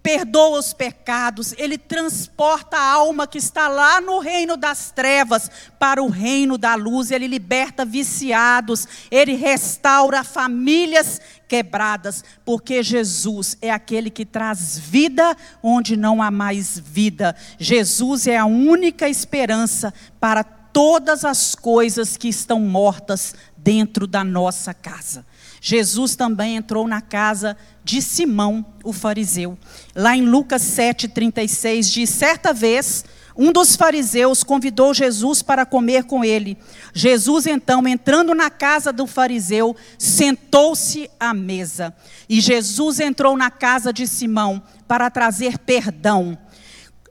perdoa 0.07 0.59
os 0.59 0.71
pecados, 0.71 1.53
ele 1.57 1.77
transporta 1.77 2.77
a 2.77 2.91
alma 2.93 3.27
que 3.27 3.37
está 3.37 3.67
lá 3.67 3.99
no 3.99 4.19
reino 4.19 4.55
das 4.55 4.89
trevas 4.89 5.51
para 5.77 6.01
o 6.01 6.07
reino 6.07 6.57
da 6.57 6.75
luz, 6.75 7.11
ele 7.11 7.27
liberta 7.27 7.83
viciados, 7.83 8.87
ele 9.11 9.35
restaura 9.35 10.23
famílias 10.23 11.19
quebradas, 11.45 12.23
porque 12.45 12.81
Jesus 12.81 13.57
é 13.61 13.69
aquele 13.69 14.09
que 14.09 14.25
traz 14.25 14.79
vida 14.79 15.35
onde 15.61 15.97
não 15.97 16.21
há 16.21 16.31
mais 16.31 16.79
vida. 16.79 17.35
Jesus 17.59 18.27
é 18.27 18.37
a 18.37 18.45
única 18.45 19.09
esperança 19.09 19.93
para 20.21 20.41
todas 20.41 21.25
as 21.25 21.53
coisas 21.53 22.15
que 22.15 22.29
estão 22.29 22.61
mortas 22.61 23.35
dentro 23.57 24.07
da 24.07 24.23
nossa 24.23 24.73
casa. 24.73 25.25
Jesus 25.61 26.15
também 26.15 26.55
entrou 26.55 26.87
na 26.87 27.01
casa 27.01 27.57
de 27.83 28.01
Simão, 28.01 28.65
o 28.83 28.93
fariseu. 28.93 29.57
Lá 29.95 30.15
em 30.15 30.21
Lucas 30.21 30.61
7,36 30.61 31.91
diz: 31.91 32.09
certa 32.09 32.53
vez, 32.53 33.03
um 33.37 33.51
dos 33.51 33.75
fariseus 33.75 34.43
convidou 34.43 34.93
Jesus 34.93 35.43
para 35.43 35.65
comer 35.65 36.05
com 36.05 36.25
ele. 36.25 36.57
Jesus, 36.91 37.45
então, 37.45 37.87
entrando 37.87 38.33
na 38.33 38.49
casa 38.49 38.91
do 38.91 39.05
fariseu, 39.05 39.75
sentou-se 39.97 41.09
à 41.19 41.33
mesa. 41.35 41.95
E 42.27 42.41
Jesus 42.41 42.99
entrou 42.99 43.37
na 43.37 43.51
casa 43.51 43.93
de 43.93 44.07
Simão 44.07 44.61
para 44.87 45.11
trazer 45.11 45.59
perdão. 45.59 46.37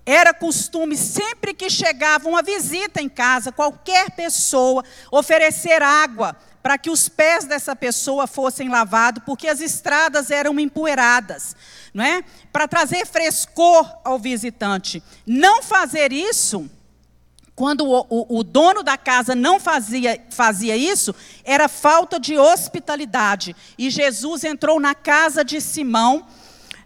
Era 0.04 0.34
costume, 0.34 0.96
sempre 0.96 1.54
que 1.54 1.70
chegava 1.70 2.28
uma 2.28 2.42
visita 2.42 3.00
em 3.00 3.08
casa, 3.08 3.50
qualquer 3.52 4.10
pessoa, 4.10 4.84
oferecer 5.10 5.82
água 5.82 6.36
para 6.66 6.78
que 6.78 6.90
os 6.90 7.08
pés 7.08 7.44
dessa 7.44 7.76
pessoa 7.76 8.26
fossem 8.26 8.68
lavados, 8.68 9.22
porque 9.24 9.46
as 9.46 9.60
estradas 9.60 10.32
eram 10.32 10.58
empoeiradas, 10.58 11.54
não 11.94 12.04
é? 12.04 12.24
Para 12.52 12.66
trazer 12.66 13.06
frescor 13.06 13.88
ao 14.02 14.18
visitante. 14.18 15.00
Não 15.24 15.62
fazer 15.62 16.12
isso 16.12 16.68
quando 17.54 17.86
o, 17.86 18.04
o, 18.10 18.38
o, 18.38 18.42
dono 18.42 18.82
da 18.82 18.98
casa 18.98 19.32
não 19.32 19.60
fazia, 19.60 20.20
fazia 20.28 20.76
isso, 20.76 21.14
era 21.44 21.68
falta 21.68 22.18
de 22.18 22.36
hospitalidade. 22.36 23.54
E 23.78 23.88
Jesus 23.88 24.42
entrou 24.42 24.80
na 24.80 24.92
casa 24.92 25.44
de 25.44 25.60
Simão, 25.60 26.26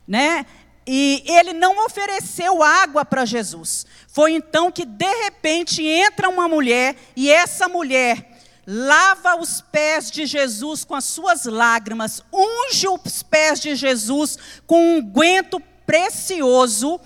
né? 0.07 0.45
E 0.87 1.25
ele 1.25 1.55
não 1.55 1.87
ofereceu 1.87 2.63
água 2.63 3.03
para 3.03 3.25
Jesus. 3.25 3.87
Foi 4.09 4.33
então 4.33 4.71
que, 4.71 4.85
de 4.85 5.11
repente, 5.25 5.83
entra 5.83 6.29
uma 6.29 6.47
mulher, 6.47 6.97
e 7.17 7.31
essa 7.31 7.67
mulher 7.67 8.30
lava 8.73 9.35
os 9.35 9.61
pés 9.61 10.13
de 10.13 10.25
Jesus 10.27 10.85
com 10.85 10.95
as 10.95 11.05
suas 11.05 11.45
lágrimas, 11.45 12.23
unge 12.33 12.87
os 12.87 13.21
pés 13.21 13.59
de 13.59 13.75
Jesus 13.75 14.39
com 14.65 14.97
um 14.99 15.03
guento 15.03 15.61
precioso 15.85 17.01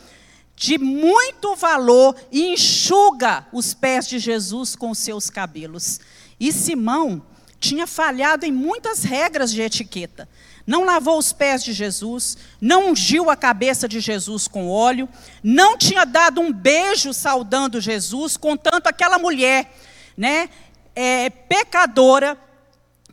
de 0.54 0.76
muito 0.76 1.56
valor 1.56 2.14
e 2.30 2.52
enxuga 2.52 3.46
os 3.50 3.72
pés 3.72 4.06
de 4.06 4.18
Jesus 4.18 4.76
com 4.76 4.92
seus 4.92 5.30
cabelos. 5.30 6.00
E 6.38 6.52
Simão 6.52 7.24
tinha 7.58 7.86
falhado 7.86 8.44
em 8.44 8.52
muitas 8.52 9.02
regras 9.02 9.50
de 9.50 9.62
etiqueta. 9.62 10.28
Não 10.66 10.84
lavou 10.84 11.18
os 11.18 11.32
pés 11.32 11.64
de 11.64 11.72
Jesus, 11.72 12.36
não 12.60 12.90
ungiu 12.90 13.30
a 13.30 13.36
cabeça 13.36 13.88
de 13.88 14.00
Jesus 14.00 14.46
com 14.46 14.68
óleo, 14.68 15.08
não 15.42 15.78
tinha 15.78 16.04
dado 16.04 16.42
um 16.42 16.52
beijo 16.52 17.14
saudando 17.14 17.80
Jesus, 17.80 18.36
contanto 18.36 18.86
aquela 18.86 19.18
mulher, 19.18 19.74
né, 20.14 20.50
é, 20.94 21.30
pecadora, 21.30 22.38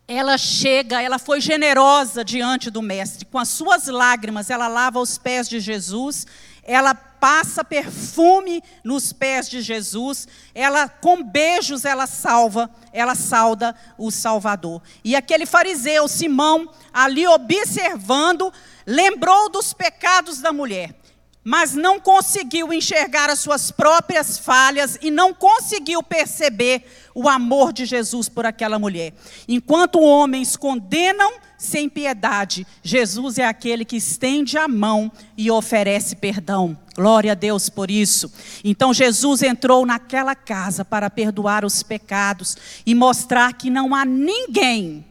ela 0.07 0.38
chega, 0.38 1.01
ela 1.01 1.17
foi 1.17 1.39
generosa 1.39 2.23
diante 2.23 2.69
do 2.69 2.81
mestre, 2.81 3.25
com 3.25 3.38
as 3.38 3.50
suas 3.50 3.88
lágrimas, 3.88 4.50
ela 4.50 4.67
lava 4.67 5.00
os 5.00 5.17
pés 5.17 5.47
de 5.47 5.59
Jesus, 5.59 6.27
ela 6.63 6.93
passa 6.93 7.63
perfume 7.63 8.63
nos 8.83 9.13
pés 9.13 9.50
de 9.50 9.61
Jesus, 9.61 10.27
ela 10.53 10.89
com 10.89 11.23
beijos 11.23 11.85
ela 11.85 12.07
salva, 12.07 12.69
ela 12.91 13.15
sauda 13.15 13.75
o 13.97 14.11
Salvador. 14.11 14.81
E 15.03 15.15
aquele 15.15 15.45
fariseu 15.45 16.07
Simão 16.07 16.69
ali 16.93 17.25
observando, 17.25 18.51
lembrou 18.85 19.50
dos 19.50 19.73
pecados 19.73 20.39
da 20.39 20.51
mulher 20.51 21.00
mas 21.43 21.74
não 21.74 22.00
conseguiu 22.00 22.71
enxergar 22.71 23.29
as 23.29 23.39
suas 23.39 23.71
próprias 23.71 24.38
falhas 24.38 24.98
e 25.01 25.10
não 25.10 25.33
conseguiu 25.33 26.03
perceber 26.03 26.86
o 27.15 27.27
amor 27.27 27.74
de 27.74 27.86
Jesus 27.86 28.29
por 28.29 28.45
aquela 28.45 28.77
mulher. 28.77 29.13
Enquanto 29.48 30.00
homens 30.00 30.55
condenam 30.55 31.33
sem 31.57 31.89
piedade, 31.89 32.65
Jesus 32.83 33.38
é 33.38 33.45
aquele 33.45 33.83
que 33.83 33.98
estende 33.98 34.57
a 34.57 34.67
mão 34.67 35.12
e 35.36 35.50
oferece 35.50 36.15
perdão. 36.15 36.77
Glória 36.95 37.31
a 37.31 37.36
Deus 37.36 37.69
por 37.69 37.89
isso. 37.89 38.31
Então 38.63 38.93
Jesus 38.93 39.41
entrou 39.41 39.86
naquela 39.86 40.36
casa 40.36 40.86
para 40.86 41.10
perdoar 41.10 41.65
os 41.65 41.81
pecados 41.81 42.55
e 42.86 42.93
mostrar 42.93 43.53
que 43.53 43.69
não 43.69 43.95
há 43.95 44.05
ninguém, 44.05 45.05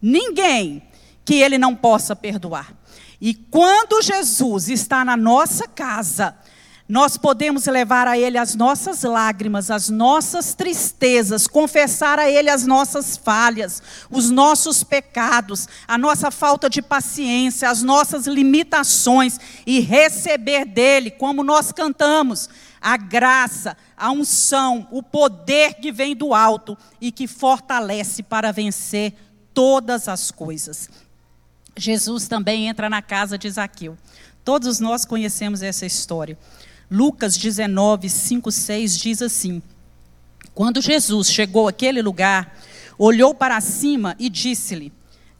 ninguém 0.00 0.82
que 1.24 1.34
ele 1.34 1.58
não 1.58 1.74
possa 1.74 2.14
perdoar. 2.16 2.72
E 3.20 3.34
quando 3.34 4.02
Jesus 4.02 4.68
está 4.68 5.04
na 5.04 5.16
nossa 5.16 5.66
casa, 5.66 6.36
nós 6.88 7.16
podemos 7.16 7.66
levar 7.66 8.06
a 8.06 8.16
Ele 8.16 8.38
as 8.38 8.54
nossas 8.54 9.02
lágrimas, 9.02 9.72
as 9.72 9.88
nossas 9.88 10.54
tristezas, 10.54 11.48
confessar 11.48 12.18
a 12.18 12.30
Ele 12.30 12.48
as 12.48 12.64
nossas 12.64 13.16
falhas, 13.16 13.82
os 14.08 14.30
nossos 14.30 14.84
pecados, 14.84 15.68
a 15.88 15.98
nossa 15.98 16.30
falta 16.30 16.70
de 16.70 16.80
paciência, 16.80 17.68
as 17.68 17.82
nossas 17.82 18.26
limitações 18.26 19.40
e 19.66 19.80
receber 19.80 20.64
dele, 20.64 21.10
como 21.10 21.42
nós 21.42 21.72
cantamos, 21.72 22.48
a 22.80 22.96
graça, 22.96 23.76
a 23.96 24.12
unção, 24.12 24.86
o 24.92 25.02
poder 25.02 25.74
que 25.74 25.90
vem 25.90 26.14
do 26.14 26.32
alto 26.32 26.78
e 27.00 27.10
que 27.10 27.26
fortalece 27.26 28.22
para 28.22 28.52
vencer 28.52 29.14
todas 29.52 30.06
as 30.06 30.30
coisas. 30.30 30.88
Jesus 31.76 32.26
também 32.26 32.68
entra 32.68 32.88
na 32.88 33.02
casa 33.02 33.36
de 33.36 33.50
Zaqueu. 33.50 33.96
Todos 34.44 34.80
nós 34.80 35.04
conhecemos 35.04 35.62
essa 35.62 35.84
história. 35.84 36.38
Lucas 36.90 37.36
19, 37.36 38.08
5, 38.08 38.50
6 38.50 38.98
diz 38.98 39.20
assim: 39.22 39.62
Quando 40.54 40.80
Jesus 40.80 41.30
chegou 41.30 41.68
àquele 41.68 42.00
lugar, 42.00 42.56
olhou 42.98 43.34
para 43.34 43.60
cima 43.60 44.16
e 44.18 44.30
disse-lhe: 44.30 44.92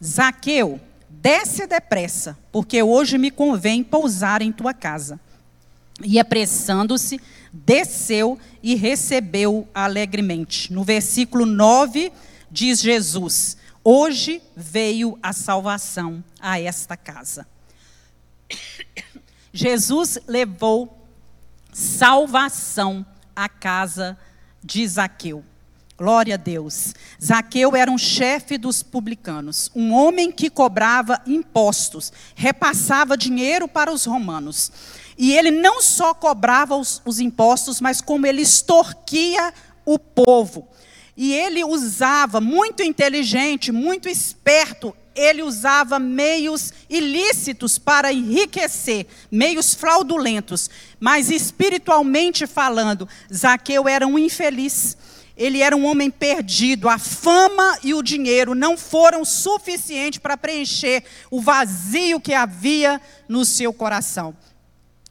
Zaqueu, 0.03 0.79
desce 1.09 1.65
depressa, 1.65 2.37
porque 2.51 2.83
hoje 2.83 3.17
me 3.17 3.31
convém 3.31 3.83
pousar 3.83 4.41
em 4.41 4.51
tua 4.51 4.73
casa. 4.73 5.19
E 6.03 6.19
apressando-se, 6.19 7.19
desceu 7.51 8.37
e 8.61 8.75
recebeu 8.75 9.67
alegremente. 9.73 10.71
No 10.71 10.83
versículo 10.83 11.45
9 11.45 12.11
diz 12.51 12.81
Jesus: 12.81 13.57
Hoje 13.89 14.41
veio 14.53 15.17
a 15.23 15.31
salvação 15.31 16.21
a 16.41 16.59
esta 16.59 16.97
casa. 16.97 17.47
Jesus 19.53 20.19
levou 20.27 21.07
salvação 21.71 23.05
à 23.33 23.47
casa 23.47 24.19
de 24.61 24.85
Zaqueu. 24.85 25.41
Glória 25.97 26.33
a 26.33 26.37
Deus. 26.37 26.93
Zaqueu 27.23 27.77
era 27.77 27.89
um 27.89 27.97
chefe 27.97 28.57
dos 28.57 28.83
publicanos, 28.83 29.71
um 29.73 29.93
homem 29.93 30.33
que 30.33 30.49
cobrava 30.49 31.21
impostos, 31.25 32.11
repassava 32.35 33.15
dinheiro 33.15 33.69
para 33.69 33.89
os 33.89 34.03
romanos. 34.03 34.69
E 35.17 35.33
ele 35.33 35.49
não 35.49 35.81
só 35.81 36.13
cobrava 36.13 36.75
os, 36.75 37.01
os 37.05 37.21
impostos, 37.21 37.79
mas 37.79 38.01
como 38.01 38.27
ele 38.27 38.41
extorquia 38.41 39.53
o 39.85 39.97
povo. 39.97 40.67
E 41.17 41.33
ele 41.33 41.63
usava, 41.65 42.39
muito 42.39 42.83
inteligente, 42.83 43.71
muito 43.71 44.07
esperto, 44.07 44.95
ele 45.15 45.41
usava 45.41 45.97
meios 45.97 46.71
ilícitos 46.87 47.79
para 47.79 48.13
enriquecer, 48.13 49.07
meios 49.31 49.73
fraudulentos. 49.73 50.69
Mas 50.99 51.31
espiritualmente 51.31 52.45
falando, 52.45 53.09
Zaqueu 53.33 53.87
era 53.87 54.05
um 54.05 54.19
infeliz. 54.19 54.95
Ele 55.35 55.59
era 55.61 55.75
um 55.75 55.85
homem 55.85 56.11
perdido. 56.11 56.87
A 56.87 56.99
fama 56.99 57.79
e 57.83 57.95
o 57.95 58.03
dinheiro 58.03 58.53
não 58.53 58.77
foram 58.77 59.25
suficientes 59.25 60.19
para 60.19 60.37
preencher 60.37 61.03
o 61.31 61.41
vazio 61.41 62.19
que 62.19 62.35
havia 62.35 63.01
no 63.27 63.43
seu 63.43 63.73
coração. 63.73 64.35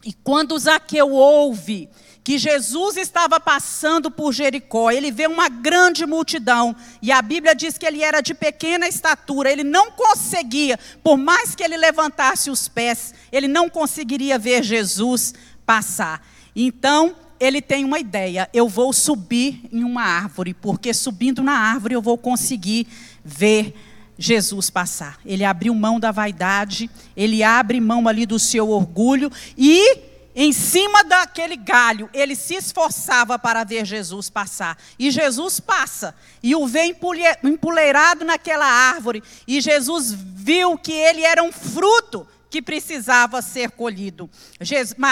E 0.05 0.13
quando 0.13 0.57
Zaqueu 0.57 1.11
ouve 1.11 1.89
que 2.27 2.39
Jesus 2.39 2.97
estava 2.97 3.39
passando 3.39 4.11
por 4.11 4.33
Jericó, 4.33 4.91
ele 4.91 5.13
vê 5.13 5.29
uma 5.29 5.49
grande 5.49 6.05
multidão, 6.05 6.75
e 7.01 7.13
a 7.13 7.23
Bíblia 7.23 7.55
diz 7.55 7.79
que 7.79 7.87
ele 7.87 8.03
era 8.03 8.21
de 8.21 8.35
pequena 8.35 8.89
estatura, 8.89 9.49
ele 9.49 9.63
não 9.63 9.93
conseguia, 9.93 10.77
por 11.05 11.17
mais 11.17 11.55
que 11.55 11.63
ele 11.63 11.77
levantasse 11.77 12.51
os 12.51 12.67
pés, 12.67 13.15
ele 13.31 13.47
não 13.47 13.71
conseguiria 13.71 14.41
ver 14.41 14.65
Jesus 14.65 15.35
passar. 15.65 16.21
Então, 16.57 17.15
ele 17.39 17.63
tem 17.63 17.85
uma 17.85 18.01
ideia: 18.01 18.51
eu 18.53 18.69
vou 18.69 18.93
subir 18.93 19.63
em 19.71 19.85
uma 19.85 20.03
árvore, 20.03 20.53
porque 20.53 20.93
subindo 20.93 21.45
na 21.45 21.57
árvore 21.57 21.95
eu 21.95 22.03
vou 22.03 22.19
conseguir 22.19 22.89
ver 23.25 23.73
Jesus 24.19 24.69
passar. 24.69 25.21
Ele 25.25 25.45
abriu 25.45 25.73
mão 25.77 26.01
da 26.01 26.11
vaidade, 26.11 26.91
ele 27.17 27.45
abre 27.45 27.81
mão 27.81 28.09
ali 28.09 28.27
do 28.27 28.41
seu 28.41 28.69
orgulho 28.69 29.31
e 29.57 30.16
em 30.39 30.53
cima 30.53 31.03
daquele 31.03 31.57
galho, 31.57 32.11
ele 32.13 32.37
se 32.37 32.55
esforçava 32.55 33.39
para 33.39 33.65
ver 33.65 33.87
Jesus 33.87 34.29
passar. 34.29 34.77
E 34.99 35.11
Jesus 35.11 35.59
passa. 35.59 36.15
E 36.43 36.55
o 36.55 36.67
vê 36.67 36.95
empoleirado 37.43 38.23
naquela 38.23 38.67
árvore. 38.67 39.23
E 39.49 39.63
Jesus 39.63 40.13
viu 40.13 40.77
que 40.77 40.93
ele 40.93 41.23
era 41.23 41.43
um 41.43 41.51
fruto 41.51 42.29
que 42.51 42.61
precisava 42.61 43.41
ser 43.41 43.71
colhido. 43.71 44.29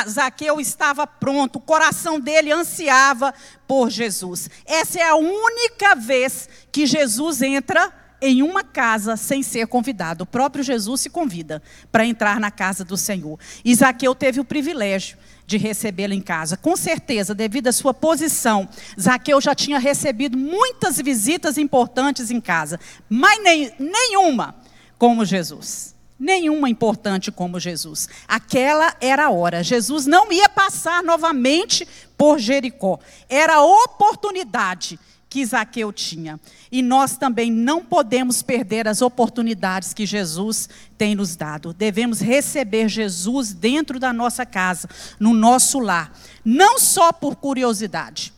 Zaqueu 0.07 0.61
estava 0.61 1.07
pronto, 1.07 1.57
o 1.57 1.63
coração 1.63 2.21
dele 2.21 2.53
ansiava 2.53 3.33
por 3.67 3.89
Jesus. 3.89 4.51
Essa 4.67 5.01
é 5.01 5.09
a 5.09 5.17
única 5.17 5.95
vez 5.95 6.51
que 6.71 6.87
Jesus 6.87 7.41
entra 7.41 8.04
em 8.25 8.43
uma 8.43 8.65
casa 8.65 9.17
sem 9.17 9.43
ser 9.43 9.67
convidado. 9.67 10.25
O 10.25 10.27
próprio 10.27 10.65
Jesus 10.65 11.03
se 11.03 11.11
convida 11.11 11.63
para 11.93 12.07
entrar 12.07 12.41
na 12.41 12.51
casa 12.51 12.83
do 12.83 12.97
Senhor. 12.97 13.39
Isaqueu 13.63 14.15
teve 14.15 14.41
o 14.41 14.45
privilégio 14.45 15.19
de 15.47 15.59
recebê-lo 15.59 16.15
em 16.15 16.23
casa. 16.23 16.57
Com 16.57 16.75
certeza, 16.75 17.35
devido 17.35 17.69
à 17.69 17.73
sua 17.73 17.93
posição, 17.93 18.67
Zaqueu 18.99 19.41
já 19.43 19.55
tinha 19.55 19.79
recebido 19.79 20.39
muitas 20.39 20.97
visitas 20.97 21.59
importantes 21.59 22.31
em 22.31 22.41
casa, 22.41 22.81
mas 23.11 23.43
nem, 23.43 23.71
nenhuma 23.79 24.55
como 24.99 25.25
Jesus. 25.25 25.95
Nenhuma 26.19 26.71
importante 26.71 27.31
como 27.31 27.61
Jesus. 27.61 28.09
Aquela 28.27 28.95
era 29.01 29.27
a 29.27 29.31
hora. 29.31 29.63
Jesus 29.63 30.07
não 30.07 30.33
ia 30.33 30.49
passar 30.49 31.03
novamente 31.03 31.87
por 32.17 32.39
Jericó. 32.39 32.99
Era 33.29 33.57
a 33.57 33.65
oportunidade 33.65 34.99
que 35.35 35.45
Zaqueu 35.45 35.93
tinha. 35.93 36.39
E 36.71 36.81
nós 36.81 37.17
também 37.17 37.51
não 37.51 37.85
podemos 37.85 38.41
perder 38.41 38.87
as 38.87 39.03
oportunidades 39.03 39.93
que 39.93 40.07
Jesus 40.07 40.69
tem 40.97 41.17
nos 41.17 41.35
dado. 41.35 41.73
Devemos 41.75 42.21
receber 42.21 42.89
Jesus 42.89 43.53
dentro 43.53 43.99
da 43.99 44.13
nossa 44.13 44.47
casa, 44.47 44.89
no 45.19 45.35
nosso 45.35 45.81
lar, 45.81 46.17
não 46.45 46.79
só 46.79 47.13
por 47.13 47.35
curiosidade, 47.35 48.33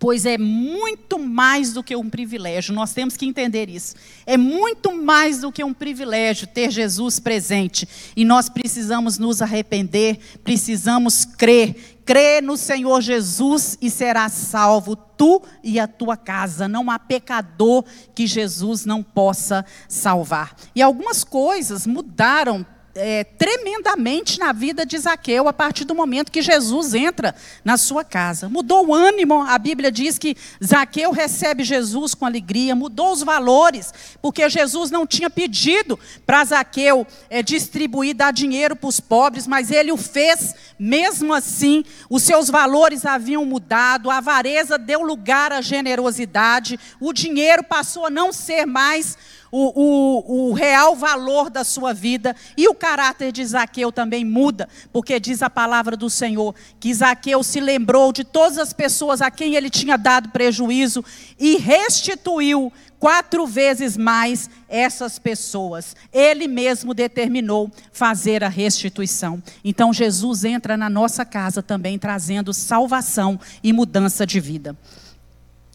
pois 0.00 0.26
é 0.26 0.36
muito 0.36 1.16
mais 1.16 1.72
do 1.72 1.80
que 1.80 1.94
um 1.94 2.10
privilégio, 2.10 2.74
nós 2.74 2.92
temos 2.92 3.16
que 3.16 3.24
entender 3.24 3.70
isso. 3.70 3.94
É 4.26 4.36
muito 4.36 4.92
mais 5.00 5.42
do 5.42 5.52
que 5.52 5.62
um 5.62 5.72
privilégio 5.72 6.48
ter 6.48 6.72
Jesus 6.72 7.20
presente, 7.20 7.88
e 8.16 8.24
nós 8.24 8.48
precisamos 8.48 9.16
nos 9.16 9.40
arrepender, 9.40 10.18
precisamos 10.42 11.24
crer. 11.24 11.93
Crê 12.04 12.40
no 12.40 12.56
Senhor 12.56 13.00
Jesus 13.00 13.78
e 13.80 13.90
será 13.90 14.28
salvo 14.28 14.94
tu 14.94 15.42
e 15.62 15.80
a 15.80 15.86
tua 15.86 16.16
casa. 16.16 16.68
Não 16.68 16.90
há 16.90 16.98
pecador 16.98 17.84
que 18.14 18.26
Jesus 18.26 18.84
não 18.84 19.02
possa 19.02 19.64
salvar. 19.88 20.54
E 20.74 20.82
algumas 20.82 21.24
coisas 21.24 21.86
mudaram 21.86 22.66
é, 22.94 23.24
tremendamente 23.24 24.38
na 24.38 24.52
vida 24.52 24.86
de 24.86 24.96
Zaqueu 24.96 25.48
a 25.48 25.52
partir 25.52 25.84
do 25.84 25.94
momento 25.94 26.30
que 26.30 26.40
Jesus 26.40 26.94
entra 26.94 27.34
na 27.64 27.76
sua 27.76 28.04
casa. 28.04 28.48
Mudou 28.48 28.86
o 28.86 28.94
ânimo, 28.94 29.42
a 29.42 29.58
Bíblia 29.58 29.90
diz 29.90 30.16
que 30.16 30.36
Zaqueu 30.64 31.10
recebe 31.10 31.64
Jesus 31.64 32.14
com 32.14 32.24
alegria, 32.24 32.74
mudou 32.74 33.12
os 33.12 33.22
valores, 33.22 33.92
porque 34.22 34.48
Jesus 34.48 34.90
não 34.90 35.06
tinha 35.06 35.28
pedido 35.28 35.98
para 36.24 36.44
Zaqueu 36.44 37.06
é, 37.28 37.42
distribuir, 37.42 38.14
dar 38.14 38.32
dinheiro 38.32 38.76
para 38.76 38.88
os 38.88 39.00
pobres, 39.00 39.46
mas 39.46 39.70
ele 39.70 39.90
o 39.90 39.96
fez 39.96 40.54
mesmo 40.78 41.34
assim. 41.34 41.84
Os 42.08 42.22
seus 42.22 42.48
valores 42.48 43.04
haviam 43.04 43.44
mudado, 43.44 44.10
a 44.10 44.18
avareza 44.18 44.78
deu 44.78 45.02
lugar 45.02 45.52
à 45.52 45.60
generosidade, 45.60 46.78
o 47.00 47.12
dinheiro 47.12 47.64
passou 47.64 48.06
a 48.06 48.10
não 48.10 48.32
ser 48.32 48.66
mais 48.66 49.16
o, 49.56 49.72
o, 49.76 50.48
o 50.48 50.52
real 50.52 50.96
valor 50.96 51.48
da 51.48 51.62
sua 51.62 51.94
vida. 51.94 52.34
E 52.56 52.66
o 52.66 52.74
caráter 52.74 53.30
de 53.30 53.44
Zaqueu 53.44 53.92
também 53.92 54.24
muda, 54.24 54.68
porque 54.92 55.20
diz 55.20 55.42
a 55.42 55.48
palavra 55.48 55.96
do 55.96 56.10
Senhor 56.10 56.56
que 56.80 56.92
Zaqueu 56.92 57.40
se 57.44 57.60
lembrou 57.60 58.12
de 58.12 58.24
todas 58.24 58.58
as 58.58 58.72
pessoas 58.72 59.22
a 59.22 59.30
quem 59.30 59.54
ele 59.54 59.70
tinha 59.70 59.96
dado 59.96 60.30
prejuízo 60.30 61.04
e 61.38 61.56
restituiu 61.56 62.72
quatro 62.98 63.46
vezes 63.46 63.96
mais 63.96 64.50
essas 64.68 65.20
pessoas. 65.20 65.94
Ele 66.12 66.48
mesmo 66.48 66.92
determinou 66.92 67.70
fazer 67.92 68.42
a 68.42 68.48
restituição. 68.48 69.40
Então 69.64 69.92
Jesus 69.92 70.44
entra 70.44 70.76
na 70.76 70.90
nossa 70.90 71.24
casa 71.24 71.62
também 71.62 71.96
trazendo 71.96 72.52
salvação 72.52 73.38
e 73.62 73.72
mudança 73.72 74.26
de 74.26 74.40
vida. 74.40 74.76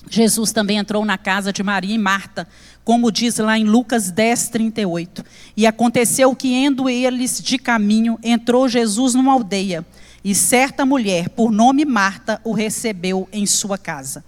Jesus 0.10 0.52
também 0.52 0.78
entrou 0.78 1.06
na 1.06 1.18
casa 1.18 1.54
de 1.54 1.62
Maria 1.62 1.94
e 1.94 1.98
Marta, 1.98 2.48
como 2.84 3.12
diz 3.12 3.38
lá 3.38 3.58
em 3.58 3.64
Lucas 3.64 4.10
10, 4.10 4.50
38. 4.50 5.24
E 5.56 5.68
aconteceu 5.68 6.36
que, 6.36 6.48
indo 6.48 6.90
eles 6.90 7.40
de 7.42 7.58
caminho, 7.58 8.18
entrou 8.24 8.68
Jesus 8.68 9.14
numa 9.14 9.34
aldeia, 9.34 9.86
e 10.24 10.34
certa 10.34 10.86
mulher, 10.86 11.30
por 11.30 11.52
nome 11.52 11.86
Marta, 11.86 12.42
o 12.44 12.52
recebeu 12.52 13.30
em 13.32 13.46
sua 13.46 13.78
casa. 13.78 14.26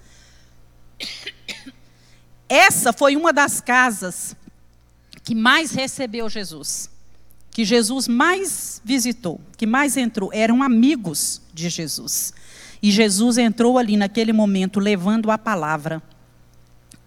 Essa 2.47 2.93
foi 2.93 3.15
uma 3.15 3.33
das 3.33 3.59
casas 3.59 4.35
que 5.23 5.33
mais 5.33 5.71
recebeu 5.71 6.29
Jesus, 6.29 6.89
que 7.49 7.65
Jesus 7.65 8.07
mais 8.07 8.81
visitou, 8.83 9.39
que 9.57 9.65
mais 9.65 9.97
entrou, 9.97 10.31
eram 10.33 10.61
amigos 10.61 11.41
de 11.53 11.69
Jesus. 11.69 12.33
E 12.81 12.89
Jesus 12.91 13.37
entrou 13.37 13.77
ali 13.77 13.95
naquele 13.95 14.33
momento 14.33 14.79
levando 14.79 15.29
a 15.29 15.37
palavra. 15.37 16.01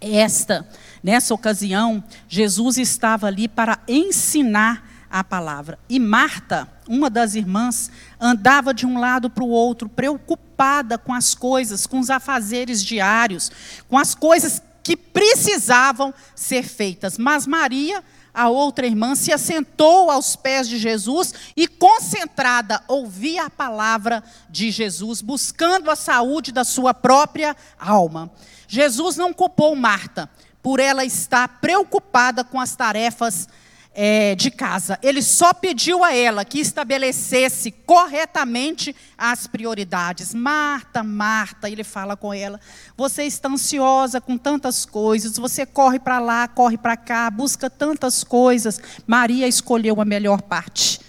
Esta, 0.00 0.68
nessa 1.02 1.34
ocasião, 1.34 2.04
Jesus 2.28 2.78
estava 2.78 3.26
ali 3.26 3.48
para 3.48 3.78
ensinar 3.88 4.88
a 5.10 5.22
palavra. 5.22 5.78
E 5.88 5.98
Marta, 5.98 6.68
uma 6.88 7.08
das 7.08 7.34
irmãs, 7.34 7.90
andava 8.20 8.74
de 8.74 8.84
um 8.84 8.98
lado 8.98 9.30
para 9.30 9.44
o 9.44 9.48
outro, 9.48 9.88
preocupada 9.88 10.98
com 10.98 11.14
as 11.14 11.34
coisas, 11.34 11.86
com 11.86 12.00
os 12.00 12.10
afazeres 12.10 12.84
diários, 12.84 13.50
com 13.88 13.96
as 13.96 14.14
coisas 14.14 14.60
que 14.82 14.96
precisavam 14.96 16.12
ser 16.34 16.64
feitas. 16.64 17.16
Mas 17.16 17.46
Maria 17.46 18.02
a 18.34 18.48
outra 18.48 18.86
irmã 18.86 19.14
se 19.14 19.32
assentou 19.32 20.10
aos 20.10 20.34
pés 20.34 20.68
de 20.68 20.76
Jesus 20.76 21.32
e, 21.56 21.68
concentrada, 21.68 22.82
ouvia 22.88 23.44
a 23.44 23.50
palavra 23.50 24.22
de 24.50 24.72
Jesus, 24.72 25.22
buscando 25.22 25.90
a 25.90 25.96
saúde 25.96 26.50
da 26.50 26.64
sua 26.64 26.92
própria 26.92 27.56
alma. 27.78 28.30
Jesus 28.66 29.16
não 29.16 29.32
culpou 29.32 29.76
Marta 29.76 30.28
por 30.60 30.80
ela 30.80 31.04
estar 31.04 31.60
preocupada 31.60 32.42
com 32.42 32.58
as 32.58 32.74
tarefas 32.74 33.48
é, 33.94 34.34
de 34.34 34.50
casa. 34.50 34.98
Ele 35.02 35.22
só 35.22 35.54
pediu 35.54 36.02
a 36.02 36.14
ela 36.14 36.44
que 36.44 36.58
estabelecesse 36.58 37.70
corretamente 37.70 38.94
as 39.16 39.46
prioridades. 39.46 40.34
Marta, 40.34 41.02
Marta, 41.02 41.70
ele 41.70 41.84
fala 41.84 42.16
com 42.16 42.34
ela: 42.34 42.60
você 42.96 43.22
está 43.22 43.48
ansiosa 43.48 44.20
com 44.20 44.36
tantas 44.36 44.84
coisas, 44.84 45.38
você 45.38 45.64
corre 45.64 45.98
para 45.98 46.18
lá, 46.18 46.48
corre 46.48 46.76
para 46.76 46.96
cá, 46.96 47.30
busca 47.30 47.70
tantas 47.70 48.24
coisas. 48.24 48.80
Maria 49.06 49.46
escolheu 49.46 50.00
a 50.00 50.04
melhor 50.04 50.42
parte. 50.42 51.00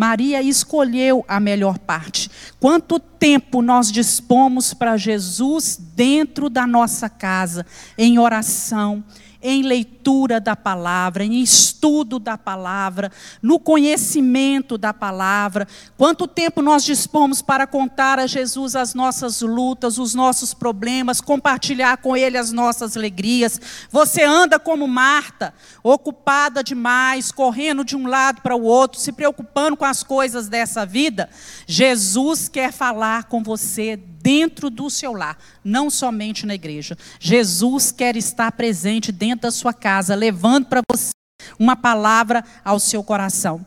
Maria 0.00 0.40
escolheu 0.40 1.22
a 1.28 1.38
melhor 1.38 1.78
parte. 1.78 2.30
Quanto 2.58 2.98
tempo 2.98 3.60
nós 3.60 3.92
dispomos 3.92 4.72
para 4.72 4.96
Jesus 4.96 5.76
dentro 5.76 6.48
da 6.48 6.66
nossa 6.66 7.06
casa, 7.10 7.66
em 7.98 8.18
oração, 8.18 9.04
em 9.42 9.62
leitura 9.62 10.40
da 10.40 10.54
palavra, 10.54 11.24
em 11.24 11.40
estudo 11.40 12.18
da 12.18 12.36
palavra, 12.36 13.10
no 13.42 13.58
conhecimento 13.58 14.76
da 14.76 14.92
palavra. 14.92 15.66
Quanto 15.96 16.26
tempo 16.26 16.60
nós 16.60 16.84
dispomos 16.84 17.40
para 17.40 17.66
contar 17.66 18.18
a 18.18 18.26
Jesus 18.26 18.76
as 18.76 18.94
nossas 18.94 19.40
lutas, 19.40 19.98
os 19.98 20.14
nossos 20.14 20.52
problemas, 20.52 21.20
compartilhar 21.20 21.96
com 21.98 22.16
Ele 22.16 22.36
as 22.36 22.52
nossas 22.52 22.96
alegrias. 22.96 23.60
Você 23.90 24.22
anda 24.22 24.58
como 24.58 24.86
Marta, 24.86 25.54
ocupada 25.82 26.62
demais, 26.62 27.32
correndo 27.32 27.84
de 27.84 27.96
um 27.96 28.06
lado 28.06 28.42
para 28.42 28.56
o 28.56 28.62
outro, 28.62 29.00
se 29.00 29.12
preocupando 29.12 29.76
com 29.76 29.84
as 29.84 30.02
coisas 30.02 30.48
dessa 30.48 30.84
vida. 30.84 31.28
Jesus 31.66 32.48
quer 32.48 32.72
falar 32.72 33.24
com 33.24 33.42
você 33.42 33.98
dentro 34.22 34.70
do 34.70 34.90
seu 34.90 35.12
lar, 35.12 35.38
não 35.64 35.90
somente 35.90 36.46
na 36.46 36.54
igreja. 36.54 36.96
Jesus 37.18 37.90
quer 37.90 38.16
estar 38.16 38.52
presente 38.52 39.10
dentro 39.10 39.42
da 39.42 39.50
sua 39.50 39.72
casa, 39.72 40.14
levando 40.14 40.66
para 40.66 40.82
você 40.90 41.10
uma 41.58 41.76
palavra 41.76 42.44
ao 42.64 42.78
seu 42.78 43.02
coração. 43.02 43.64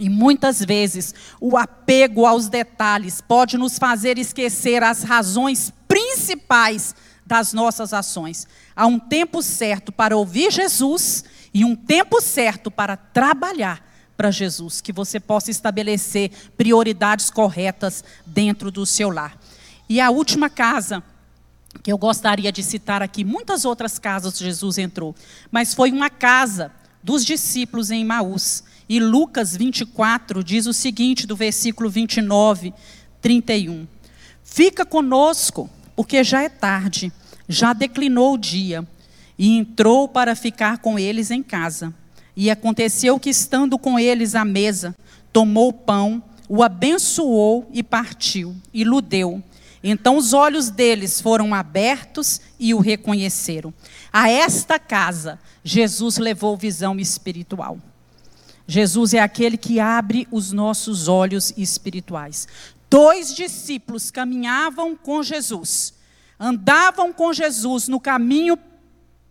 E 0.00 0.08
muitas 0.08 0.64
vezes 0.64 1.14
o 1.40 1.56
apego 1.56 2.24
aos 2.24 2.48
detalhes 2.48 3.20
pode 3.20 3.58
nos 3.58 3.78
fazer 3.78 4.18
esquecer 4.18 4.82
as 4.82 5.02
razões 5.02 5.72
principais 5.88 6.94
das 7.26 7.52
nossas 7.52 7.92
ações. 7.92 8.46
Há 8.74 8.86
um 8.86 8.98
tempo 8.98 9.42
certo 9.42 9.90
para 9.92 10.16
ouvir 10.16 10.50
Jesus 10.50 11.24
e 11.52 11.64
um 11.64 11.74
tempo 11.74 12.20
certo 12.20 12.70
para 12.70 12.96
trabalhar 12.96 13.86
para 14.16 14.32
Jesus, 14.32 14.80
que 14.80 14.92
você 14.92 15.20
possa 15.20 15.50
estabelecer 15.50 16.30
prioridades 16.56 17.30
corretas 17.30 18.02
dentro 18.26 18.70
do 18.70 18.84
seu 18.84 19.10
lar. 19.10 19.37
E 19.88 20.00
a 20.00 20.10
última 20.10 20.50
casa 20.50 21.02
que 21.82 21.92
eu 21.92 21.98
gostaria 21.98 22.50
de 22.50 22.62
citar 22.62 23.02
aqui, 23.02 23.24
muitas 23.24 23.64
outras 23.64 23.98
casas 23.98 24.38
Jesus 24.38 24.78
entrou, 24.78 25.14
mas 25.50 25.74
foi 25.74 25.92
uma 25.92 26.10
casa 26.10 26.72
dos 27.02 27.24
discípulos 27.24 27.90
em 27.90 28.04
Maús. 28.04 28.62
E 28.88 29.00
Lucas 29.00 29.56
24 29.56 30.42
diz 30.42 30.66
o 30.66 30.72
seguinte, 30.72 31.26
do 31.26 31.36
versículo 31.36 31.88
29, 31.90 32.72
31. 33.20 33.86
Fica 34.42 34.84
conosco, 34.84 35.68
porque 35.94 36.24
já 36.24 36.42
é 36.42 36.48
tarde, 36.48 37.12
já 37.48 37.72
declinou 37.72 38.34
o 38.34 38.38
dia. 38.38 38.86
E 39.38 39.56
entrou 39.56 40.08
para 40.08 40.34
ficar 40.34 40.78
com 40.78 40.98
eles 40.98 41.30
em 41.30 41.42
casa. 41.42 41.94
E 42.34 42.50
aconteceu 42.50 43.20
que, 43.20 43.30
estando 43.30 43.78
com 43.78 43.98
eles 43.98 44.34
à 44.34 44.44
mesa, 44.44 44.96
tomou 45.32 45.68
o 45.68 45.72
pão, 45.72 46.22
o 46.48 46.62
abençoou 46.62 47.68
e 47.72 47.82
partiu, 47.82 48.56
e 48.72 48.82
lhe 48.82 49.00
deu. 49.00 49.42
Então 49.82 50.16
os 50.16 50.32
olhos 50.32 50.70
deles 50.70 51.20
foram 51.20 51.54
abertos 51.54 52.40
e 52.58 52.74
o 52.74 52.80
reconheceram. 52.80 53.72
A 54.12 54.28
esta 54.30 54.78
casa, 54.78 55.38
Jesus 55.62 56.18
levou 56.18 56.56
visão 56.56 56.98
espiritual. 56.98 57.78
Jesus 58.66 59.14
é 59.14 59.20
aquele 59.20 59.56
que 59.56 59.80
abre 59.80 60.28
os 60.30 60.52
nossos 60.52 61.08
olhos 61.08 61.54
espirituais. 61.56 62.46
Dois 62.90 63.34
discípulos 63.34 64.10
caminhavam 64.10 64.96
com 64.96 65.22
Jesus, 65.22 65.94
andavam 66.38 67.12
com 67.12 67.32
Jesus 67.32 67.88
no 67.88 68.00
caminho 68.00 68.58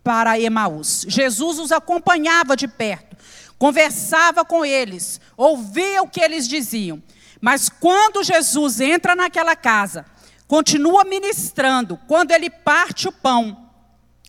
para 0.02 0.40
Emaús. 0.40 1.04
Jesus 1.08 1.58
os 1.58 1.70
acompanhava 1.70 2.56
de 2.56 2.66
perto, 2.66 3.16
conversava 3.58 4.44
com 4.44 4.64
eles, 4.64 5.20
ouvia 5.36 6.02
o 6.02 6.08
que 6.08 6.20
eles 6.20 6.48
diziam. 6.48 7.02
Mas 7.40 7.68
quando 7.68 8.24
Jesus 8.24 8.80
entra 8.80 9.14
naquela 9.14 9.54
casa, 9.54 10.04
continua 10.48 11.04
ministrando. 11.04 11.98
Quando 12.08 12.32
ele 12.32 12.50
parte 12.50 13.06
o 13.06 13.12
pão, 13.12 13.70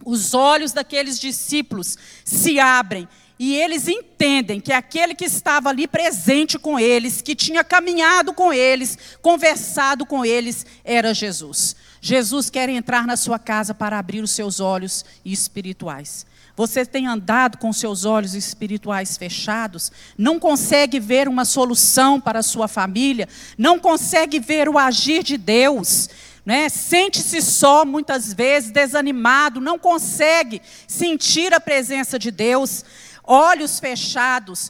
os 0.06 0.34
olhos 0.34 0.74
daqueles 0.74 1.20
discípulos 1.20 1.98
se 2.24 2.60
abrem 2.60 3.08
e 3.40 3.56
eles 3.56 3.88
entendem 3.88 4.60
que 4.60 4.74
aquele 4.74 5.16
que 5.16 5.24
estava 5.24 5.70
ali 5.70 5.88
presente 5.88 6.60
com 6.60 6.78
eles, 6.78 7.22
que 7.22 7.34
tinha 7.34 7.64
caminhado 7.64 8.34
com 8.34 8.52
eles, 8.52 8.98
conversado 9.22 10.06
com 10.06 10.26
eles, 10.26 10.66
era 10.84 11.14
Jesus. 11.14 11.74
Jesus 12.02 12.50
quer 12.50 12.68
entrar 12.68 13.08
na 13.08 13.16
sua 13.16 13.40
casa 13.40 13.74
para 13.74 13.98
abrir 13.98 14.22
os 14.22 14.32
seus 14.32 14.60
olhos 14.60 15.06
espirituais. 15.24 16.26
Você 16.60 16.86
tem 16.86 17.08
andado 17.08 17.58
com 17.58 17.72
seus 17.72 18.04
olhos 18.04 18.34
espirituais 18.34 19.16
fechados, 19.16 19.94
não 20.18 20.38
consegue 20.38 21.00
ver 21.00 21.30
uma 21.30 21.46
solução 21.46 22.20
para 22.20 22.40
a 22.40 22.44
sua 22.44 22.68
família, 22.68 23.30
não 23.58 23.80
consegue 23.80 24.42
ver 24.42 24.68
o 24.68 24.78
agir 24.78 25.24
de 25.24 25.38
Deus. 25.38 26.10
Né? 26.46 26.68
Sente-se 26.68 27.42
só 27.42 27.86
muitas 27.86 28.34
vezes, 28.34 28.72
desanimado, 28.72 29.62
não 29.62 29.80
consegue 29.80 30.62
sentir 30.86 31.54
a 31.54 31.62
presença 31.62 32.20
de 32.20 32.30
Deus, 32.30 32.84
olhos 33.24 33.80
fechados, 33.80 34.70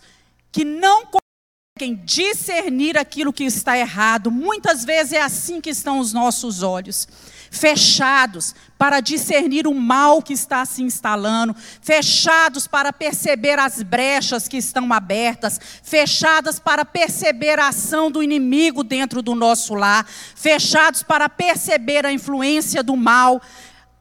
que 0.52 0.64
não 0.64 1.08
conseguem 1.08 2.00
discernir 2.06 3.00
aquilo 3.00 3.34
que 3.34 3.46
está 3.46 3.76
errado. 3.76 4.30
Muitas 4.30 4.86
vezes 4.86 5.14
é 5.14 5.22
assim 5.24 5.60
que 5.60 5.72
estão 5.72 5.98
os 5.98 6.14
nossos 6.14 6.62
olhos 6.62 7.08
fechados 7.52 8.56
para 8.78 9.00
discernir 9.00 9.68
o 9.68 9.74
mal 9.74 10.22
que 10.22 10.34
está 10.34 10.64
se 10.66 10.82
instalando, 10.82 11.56
fechados 11.82 12.68
para 12.68 12.94
perceber 12.94 13.60
as 13.60 13.84
brechas 13.84 14.48
que 14.48 14.58
estão 14.58 14.92
abertas, 14.94 15.60
fechadas 15.84 16.60
para 16.60 16.86
perceber 16.86 17.60
a 17.60 17.68
ação 17.70 18.10
do 18.10 18.24
inimigo 18.24 18.84
dentro 18.84 19.22
do 19.22 19.36
nosso 19.36 19.74
lar, 19.74 20.06
fechados 20.36 21.04
para 21.04 21.28
perceber 21.28 22.06
a 22.06 22.12
influência 22.12 22.82
do 22.82 22.96
mal, 22.96 23.42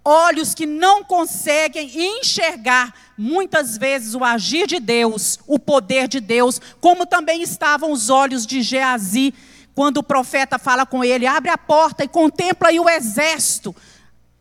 olhos 0.04 0.54
que 0.54 0.64
não 0.64 1.04
conseguem 1.04 1.90
enxergar 2.18 2.94
muitas 3.16 3.76
vezes 3.76 4.14
o 4.14 4.24
agir 4.24 4.66
de 4.66 4.78
Deus, 4.78 5.38
o 5.46 5.58
poder 5.58 6.06
de 6.06 6.20
Deus, 6.20 6.60
como 6.80 7.04
também 7.04 7.42
estavam 7.42 7.90
os 7.90 8.08
olhos 8.08 8.46
de 8.46 8.62
Geazi 8.62 9.34
quando 9.78 9.98
o 9.98 10.02
profeta 10.02 10.58
fala 10.58 10.84
com 10.84 11.04
ele, 11.04 11.24
abre 11.24 11.52
a 11.52 11.56
porta 11.56 12.02
e 12.02 12.08
contempla 12.08 12.66
aí 12.66 12.80
o 12.80 12.88
exército. 12.88 13.76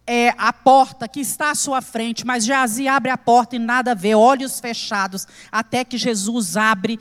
É, 0.08 0.34
a 0.36 0.52
porta 0.52 1.08
que 1.08 1.20
está 1.20 1.52
à 1.52 1.56
sua 1.56 1.80
frente, 1.80 2.26
mas 2.26 2.44
Geazi 2.44 2.88
abre 2.88 3.12
a 3.12 3.18
porta 3.20 3.56
e 3.56 3.60
nada 3.60 3.94
vê, 3.94 4.16
olhos 4.16 4.60
fechados, 4.60 5.28
até 5.52 5.84
que 5.86 5.96
Jesus 5.96 6.58
abre 6.58 7.00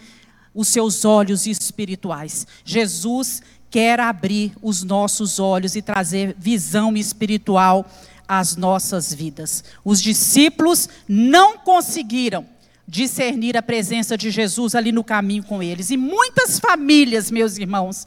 os 0.55 0.68
seus 0.68 1.07
olhos 1.07 1.46
espirituais. 1.46 2.46
Jesus 2.62 3.40
quer 3.70 4.01
abrir 4.01 4.53
os 4.61 4.83
nossos 4.83 5.38
olhos 5.38 5.75
e 5.75 5.81
trazer 5.81 6.37
visão 6.38 6.94
espiritual 6.94 7.90
às 8.29 8.55
nossas 8.55 9.14
vidas. 9.14 9.64
Os 9.83 10.03
discípulos 10.03 10.90
não 11.09 11.57
conseguiram 11.57 12.44
discernir 12.87 13.57
a 13.57 13.62
presença 13.62 14.16
de 14.16 14.31
Jesus 14.31 14.75
ali 14.75 14.92
no 14.92 15.03
caminho 15.03 15.42
com 15.42 15.62
eles. 15.62 15.90
E 15.90 15.96
muitas 15.96 16.59
famílias, 16.59 17.31
meus 17.31 17.59
irmãos, 17.59 18.07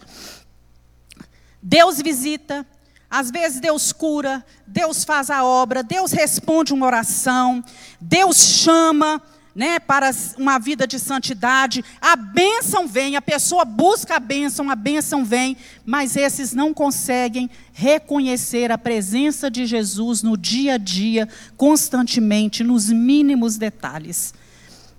Deus 1.62 2.02
visita, 2.02 2.66
às 3.10 3.30
vezes 3.30 3.60
Deus 3.60 3.92
cura, 3.92 4.46
Deus 4.66 5.04
faz 5.04 5.30
a 5.30 5.44
obra, 5.44 5.84
Deus 5.84 6.12
responde 6.12 6.74
uma 6.74 6.86
oração, 6.86 7.62
Deus 8.00 8.38
chama, 8.38 9.22
né, 9.54 9.80
para 9.80 10.12
uma 10.38 10.58
vida 10.58 10.88
de 10.88 10.98
santidade, 10.98 11.84
a 12.00 12.16
bênção 12.16 12.88
vem, 12.88 13.18
a 13.18 13.22
pessoa 13.22 13.66
busca 13.66 14.16
a 14.16 14.20
bênção, 14.20 14.70
a 14.70 14.76
bênção 14.76 15.26
vem, 15.26 15.58
mas 15.86 16.16
esses 16.16 16.54
não 16.54 16.74
conseguem 16.74 17.50
reconhecer 17.74 18.72
a 18.72 18.78
presença 18.78 19.52
de 19.52 19.66
Jesus 19.66 20.24
no 20.24 20.38
dia 20.38 20.76
a 20.76 20.78
dia, 20.78 21.28
constantemente, 21.58 22.64
nos 22.64 22.90
mínimos 22.90 23.58
detalhes 23.58 24.34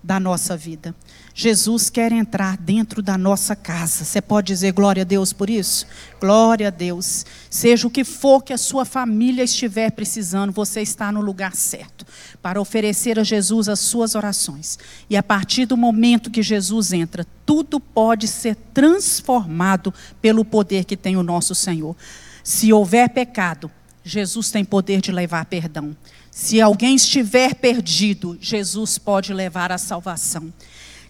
da 0.02 0.18
nossa 0.18 0.56
vida. 0.56 0.94
Jesus 1.34 1.88
quer 1.90 2.10
entrar 2.12 2.56
dentro 2.56 3.02
da 3.02 3.16
nossa 3.16 3.54
casa. 3.54 4.04
Você 4.04 4.20
pode 4.20 4.48
dizer 4.48 4.72
glória 4.72 5.02
a 5.02 5.04
Deus 5.04 5.32
por 5.32 5.48
isso? 5.48 5.86
Glória 6.20 6.68
a 6.68 6.70
Deus. 6.70 7.24
Seja 7.48 7.86
o 7.86 7.90
que 7.90 8.04
for 8.04 8.42
que 8.42 8.52
a 8.52 8.58
sua 8.58 8.84
família 8.84 9.44
estiver 9.44 9.90
precisando, 9.90 10.52
você 10.52 10.80
está 10.80 11.12
no 11.12 11.20
lugar 11.20 11.54
certo 11.54 12.06
para 12.42 12.60
oferecer 12.60 13.18
a 13.18 13.24
Jesus 13.24 13.68
as 13.68 13.80
suas 13.80 14.14
orações. 14.14 14.78
E 15.08 15.16
a 15.16 15.22
partir 15.22 15.66
do 15.66 15.76
momento 15.76 16.30
que 16.30 16.42
Jesus 16.42 16.92
entra, 16.92 17.26
tudo 17.46 17.78
pode 17.78 18.26
ser 18.26 18.56
transformado 18.74 19.92
pelo 20.20 20.44
poder 20.44 20.84
que 20.84 20.96
tem 20.96 21.16
o 21.16 21.22
nosso 21.22 21.54
Senhor. 21.54 21.96
Se 22.42 22.72
houver 22.72 23.08
pecado, 23.10 23.70
Jesus 24.02 24.50
tem 24.50 24.64
poder 24.64 25.00
de 25.00 25.12
levar 25.12 25.44
perdão. 25.44 25.94
Se 26.30 26.60
alguém 26.60 26.94
estiver 26.94 27.54
perdido, 27.54 28.38
Jesus 28.40 28.98
pode 28.98 29.34
levar 29.34 29.72
a 29.72 29.78
salvação. 29.78 30.52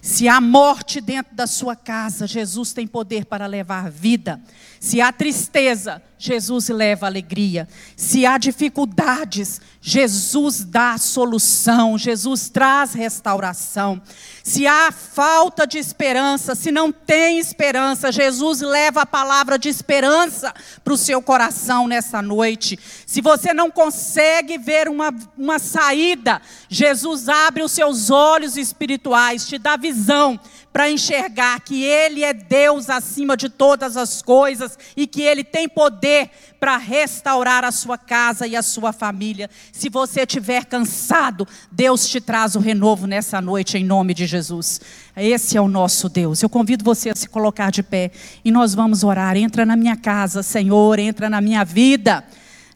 Se 0.01 0.27
há 0.27 0.41
morte 0.41 0.99
dentro 0.99 1.35
da 1.35 1.45
sua 1.45 1.75
casa, 1.75 2.25
Jesus 2.25 2.73
tem 2.73 2.87
poder 2.87 3.25
para 3.25 3.45
levar 3.45 3.91
vida. 3.91 4.41
Se 4.81 4.99
há 4.99 5.13
tristeza, 5.13 6.01
Jesus 6.17 6.69
leva 6.69 7.05
alegria. 7.05 7.67
Se 7.95 8.25
há 8.25 8.39
dificuldades, 8.39 9.61
Jesus 9.79 10.63
dá 10.63 10.97
solução, 10.97 11.99
Jesus 11.99 12.49
traz 12.49 12.93
restauração. 12.93 14.01
Se 14.43 14.65
há 14.65 14.91
falta 14.91 15.67
de 15.67 15.77
esperança, 15.77 16.55
se 16.55 16.71
não 16.71 16.91
tem 16.91 17.37
esperança, 17.37 18.11
Jesus 18.11 18.61
leva 18.61 19.03
a 19.03 19.05
palavra 19.05 19.59
de 19.59 19.69
esperança 19.69 20.51
para 20.83 20.93
o 20.93 20.97
seu 20.97 21.21
coração 21.21 21.87
nessa 21.87 22.19
noite. 22.19 22.79
Se 23.05 23.21
você 23.21 23.53
não 23.53 23.69
consegue 23.69 24.57
ver 24.57 24.89
uma, 24.89 25.13
uma 25.37 25.59
saída, 25.59 26.41
Jesus 26.67 27.29
abre 27.29 27.61
os 27.61 27.71
seus 27.71 28.09
olhos 28.09 28.57
espirituais, 28.57 29.47
te 29.47 29.59
dá 29.59 29.77
visão 29.77 30.39
para 30.71 30.89
enxergar 30.89 31.59
que 31.59 31.83
Ele 31.83 32.23
é 32.23 32.33
Deus 32.33 32.89
acima 32.89 33.35
de 33.35 33.49
todas 33.49 33.97
as 33.97 34.21
coisas 34.21 34.77
e 34.95 35.05
que 35.05 35.21
Ele 35.21 35.43
tem 35.43 35.67
poder 35.67 36.29
para 36.59 36.77
restaurar 36.77 37.65
a 37.65 37.71
sua 37.71 37.97
casa 37.97 38.47
e 38.47 38.55
a 38.55 38.61
sua 38.61 38.93
família. 38.93 39.49
Se 39.71 39.89
você 39.89 40.21
estiver 40.21 40.65
cansado, 40.65 41.47
Deus 41.71 42.07
te 42.07 42.21
traz 42.21 42.55
o 42.55 42.59
renovo 42.59 43.05
nessa 43.05 43.41
noite, 43.41 43.77
em 43.77 43.83
nome 43.83 44.13
de 44.13 44.25
Jesus. 44.25 44.79
Esse 45.15 45.57
é 45.57 45.61
o 45.61 45.67
nosso 45.67 46.07
Deus. 46.07 46.41
Eu 46.41 46.49
convido 46.49 46.85
você 46.85 47.09
a 47.09 47.15
se 47.15 47.27
colocar 47.27 47.69
de 47.71 47.83
pé 47.83 48.11
e 48.45 48.51
nós 48.51 48.73
vamos 48.73 49.03
orar. 49.03 49.35
Entra 49.35 49.65
na 49.65 49.75
minha 49.75 49.97
casa, 49.97 50.41
Senhor, 50.41 50.99
entra 50.99 51.29
na 51.29 51.41
minha 51.41 51.65
vida, 51.65 52.23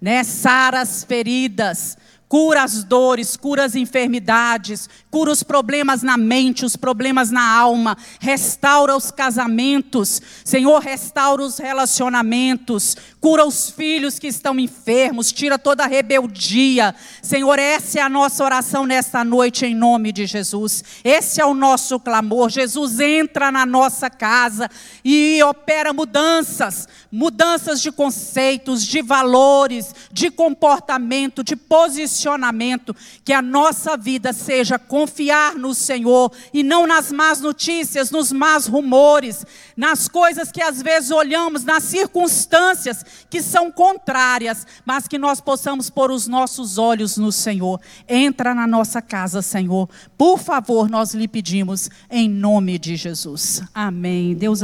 né? 0.02 0.24
Sara 0.24 0.82
as 0.82 1.04
feridas 1.04 1.98
cura 2.28 2.64
as 2.64 2.84
dores, 2.84 3.38
cura 3.38 3.66
as 3.66 3.76
enfermidades, 3.76 4.90
cura 5.12 5.32
os 5.32 5.44
problemas 5.44 6.02
na 6.02 6.18
mente, 6.18 6.66
os 6.66 6.76
problemas 6.76 7.30
na 7.30 7.48
alma, 7.48 7.98
restaura 8.20 8.96
os 8.96 9.12
casamentos, 9.12 10.22
Senhor, 10.44 10.80
restaura 10.82 11.44
os 11.44 11.58
relacionamentos, 11.58 12.98
cura 13.22 13.46
os 13.46 13.70
filhos 13.70 14.20
que 14.20 14.28
estão 14.28 14.60
enfermos, 14.60 15.32
tira 15.32 15.58
toda 15.58 15.84
a 15.84 15.88
rebeldia. 15.88 16.94
Senhor, 17.22 17.60
essa 17.60 18.00
é 18.00 18.02
a 18.02 18.10
nossa 18.10 18.44
oração 18.44 18.86
nesta 18.86 19.24
noite 19.24 19.66
em 19.66 19.76
nome 19.76 20.12
de 20.12 20.26
Jesus. 20.26 20.84
Esse 21.04 21.40
é 21.40 21.46
o 21.46 21.54
nosso 21.54 22.00
clamor. 22.00 22.50
Jesus 22.50 23.00
entra 23.00 23.52
na 23.52 23.66
nossa 23.66 24.10
casa 24.10 24.70
e 25.04 25.42
opera 25.44 25.94
mudanças, 25.94 26.88
mudanças 27.12 27.82
de 27.82 27.92
conceitos, 27.92 28.86
de 28.86 29.02
valores, 29.02 29.94
de 30.12 30.30
comportamento, 30.30 31.44
de 31.44 31.56
posicionamento 31.56 32.15
posicionamento, 32.16 32.96
que 33.24 33.34
a 33.34 33.42
nossa 33.42 33.98
vida 33.98 34.32
seja 34.32 34.80
confiar 34.80 35.56
no 35.56 35.74
Senhor 35.74 36.32
e 36.54 36.64
não 36.64 36.88
nas 36.88 37.12
más 37.12 37.42
notícias, 37.42 38.10
nos 38.10 38.32
más 38.32 38.68
rumores, 38.68 39.46
nas 39.76 40.08
coisas 40.08 40.52
que 40.52 40.62
às 40.62 40.82
vezes 40.82 41.12
olhamos, 41.12 41.64
nas 41.64 41.84
circunstâncias 41.84 43.06
que 43.30 43.42
são 43.42 43.72
contrárias, 43.72 44.66
mas 44.86 45.08
que 45.08 45.18
nós 45.18 45.42
possamos 45.42 45.90
pôr 45.90 46.12
os 46.12 46.28
nossos 46.28 46.78
olhos 46.78 47.18
no 47.18 47.32
Senhor. 47.32 47.80
Entra 48.08 48.56
na 48.56 48.66
nossa 48.66 49.02
casa, 49.02 49.42
Senhor. 49.42 49.90
Por 50.18 50.40
favor, 50.40 50.90
nós 50.90 51.14
lhe 51.14 51.28
pedimos 51.28 51.90
em 52.10 52.30
nome 52.30 52.80
de 52.80 52.96
Jesus. 52.96 53.62
Amém. 53.74 54.34
Deus 54.36 54.64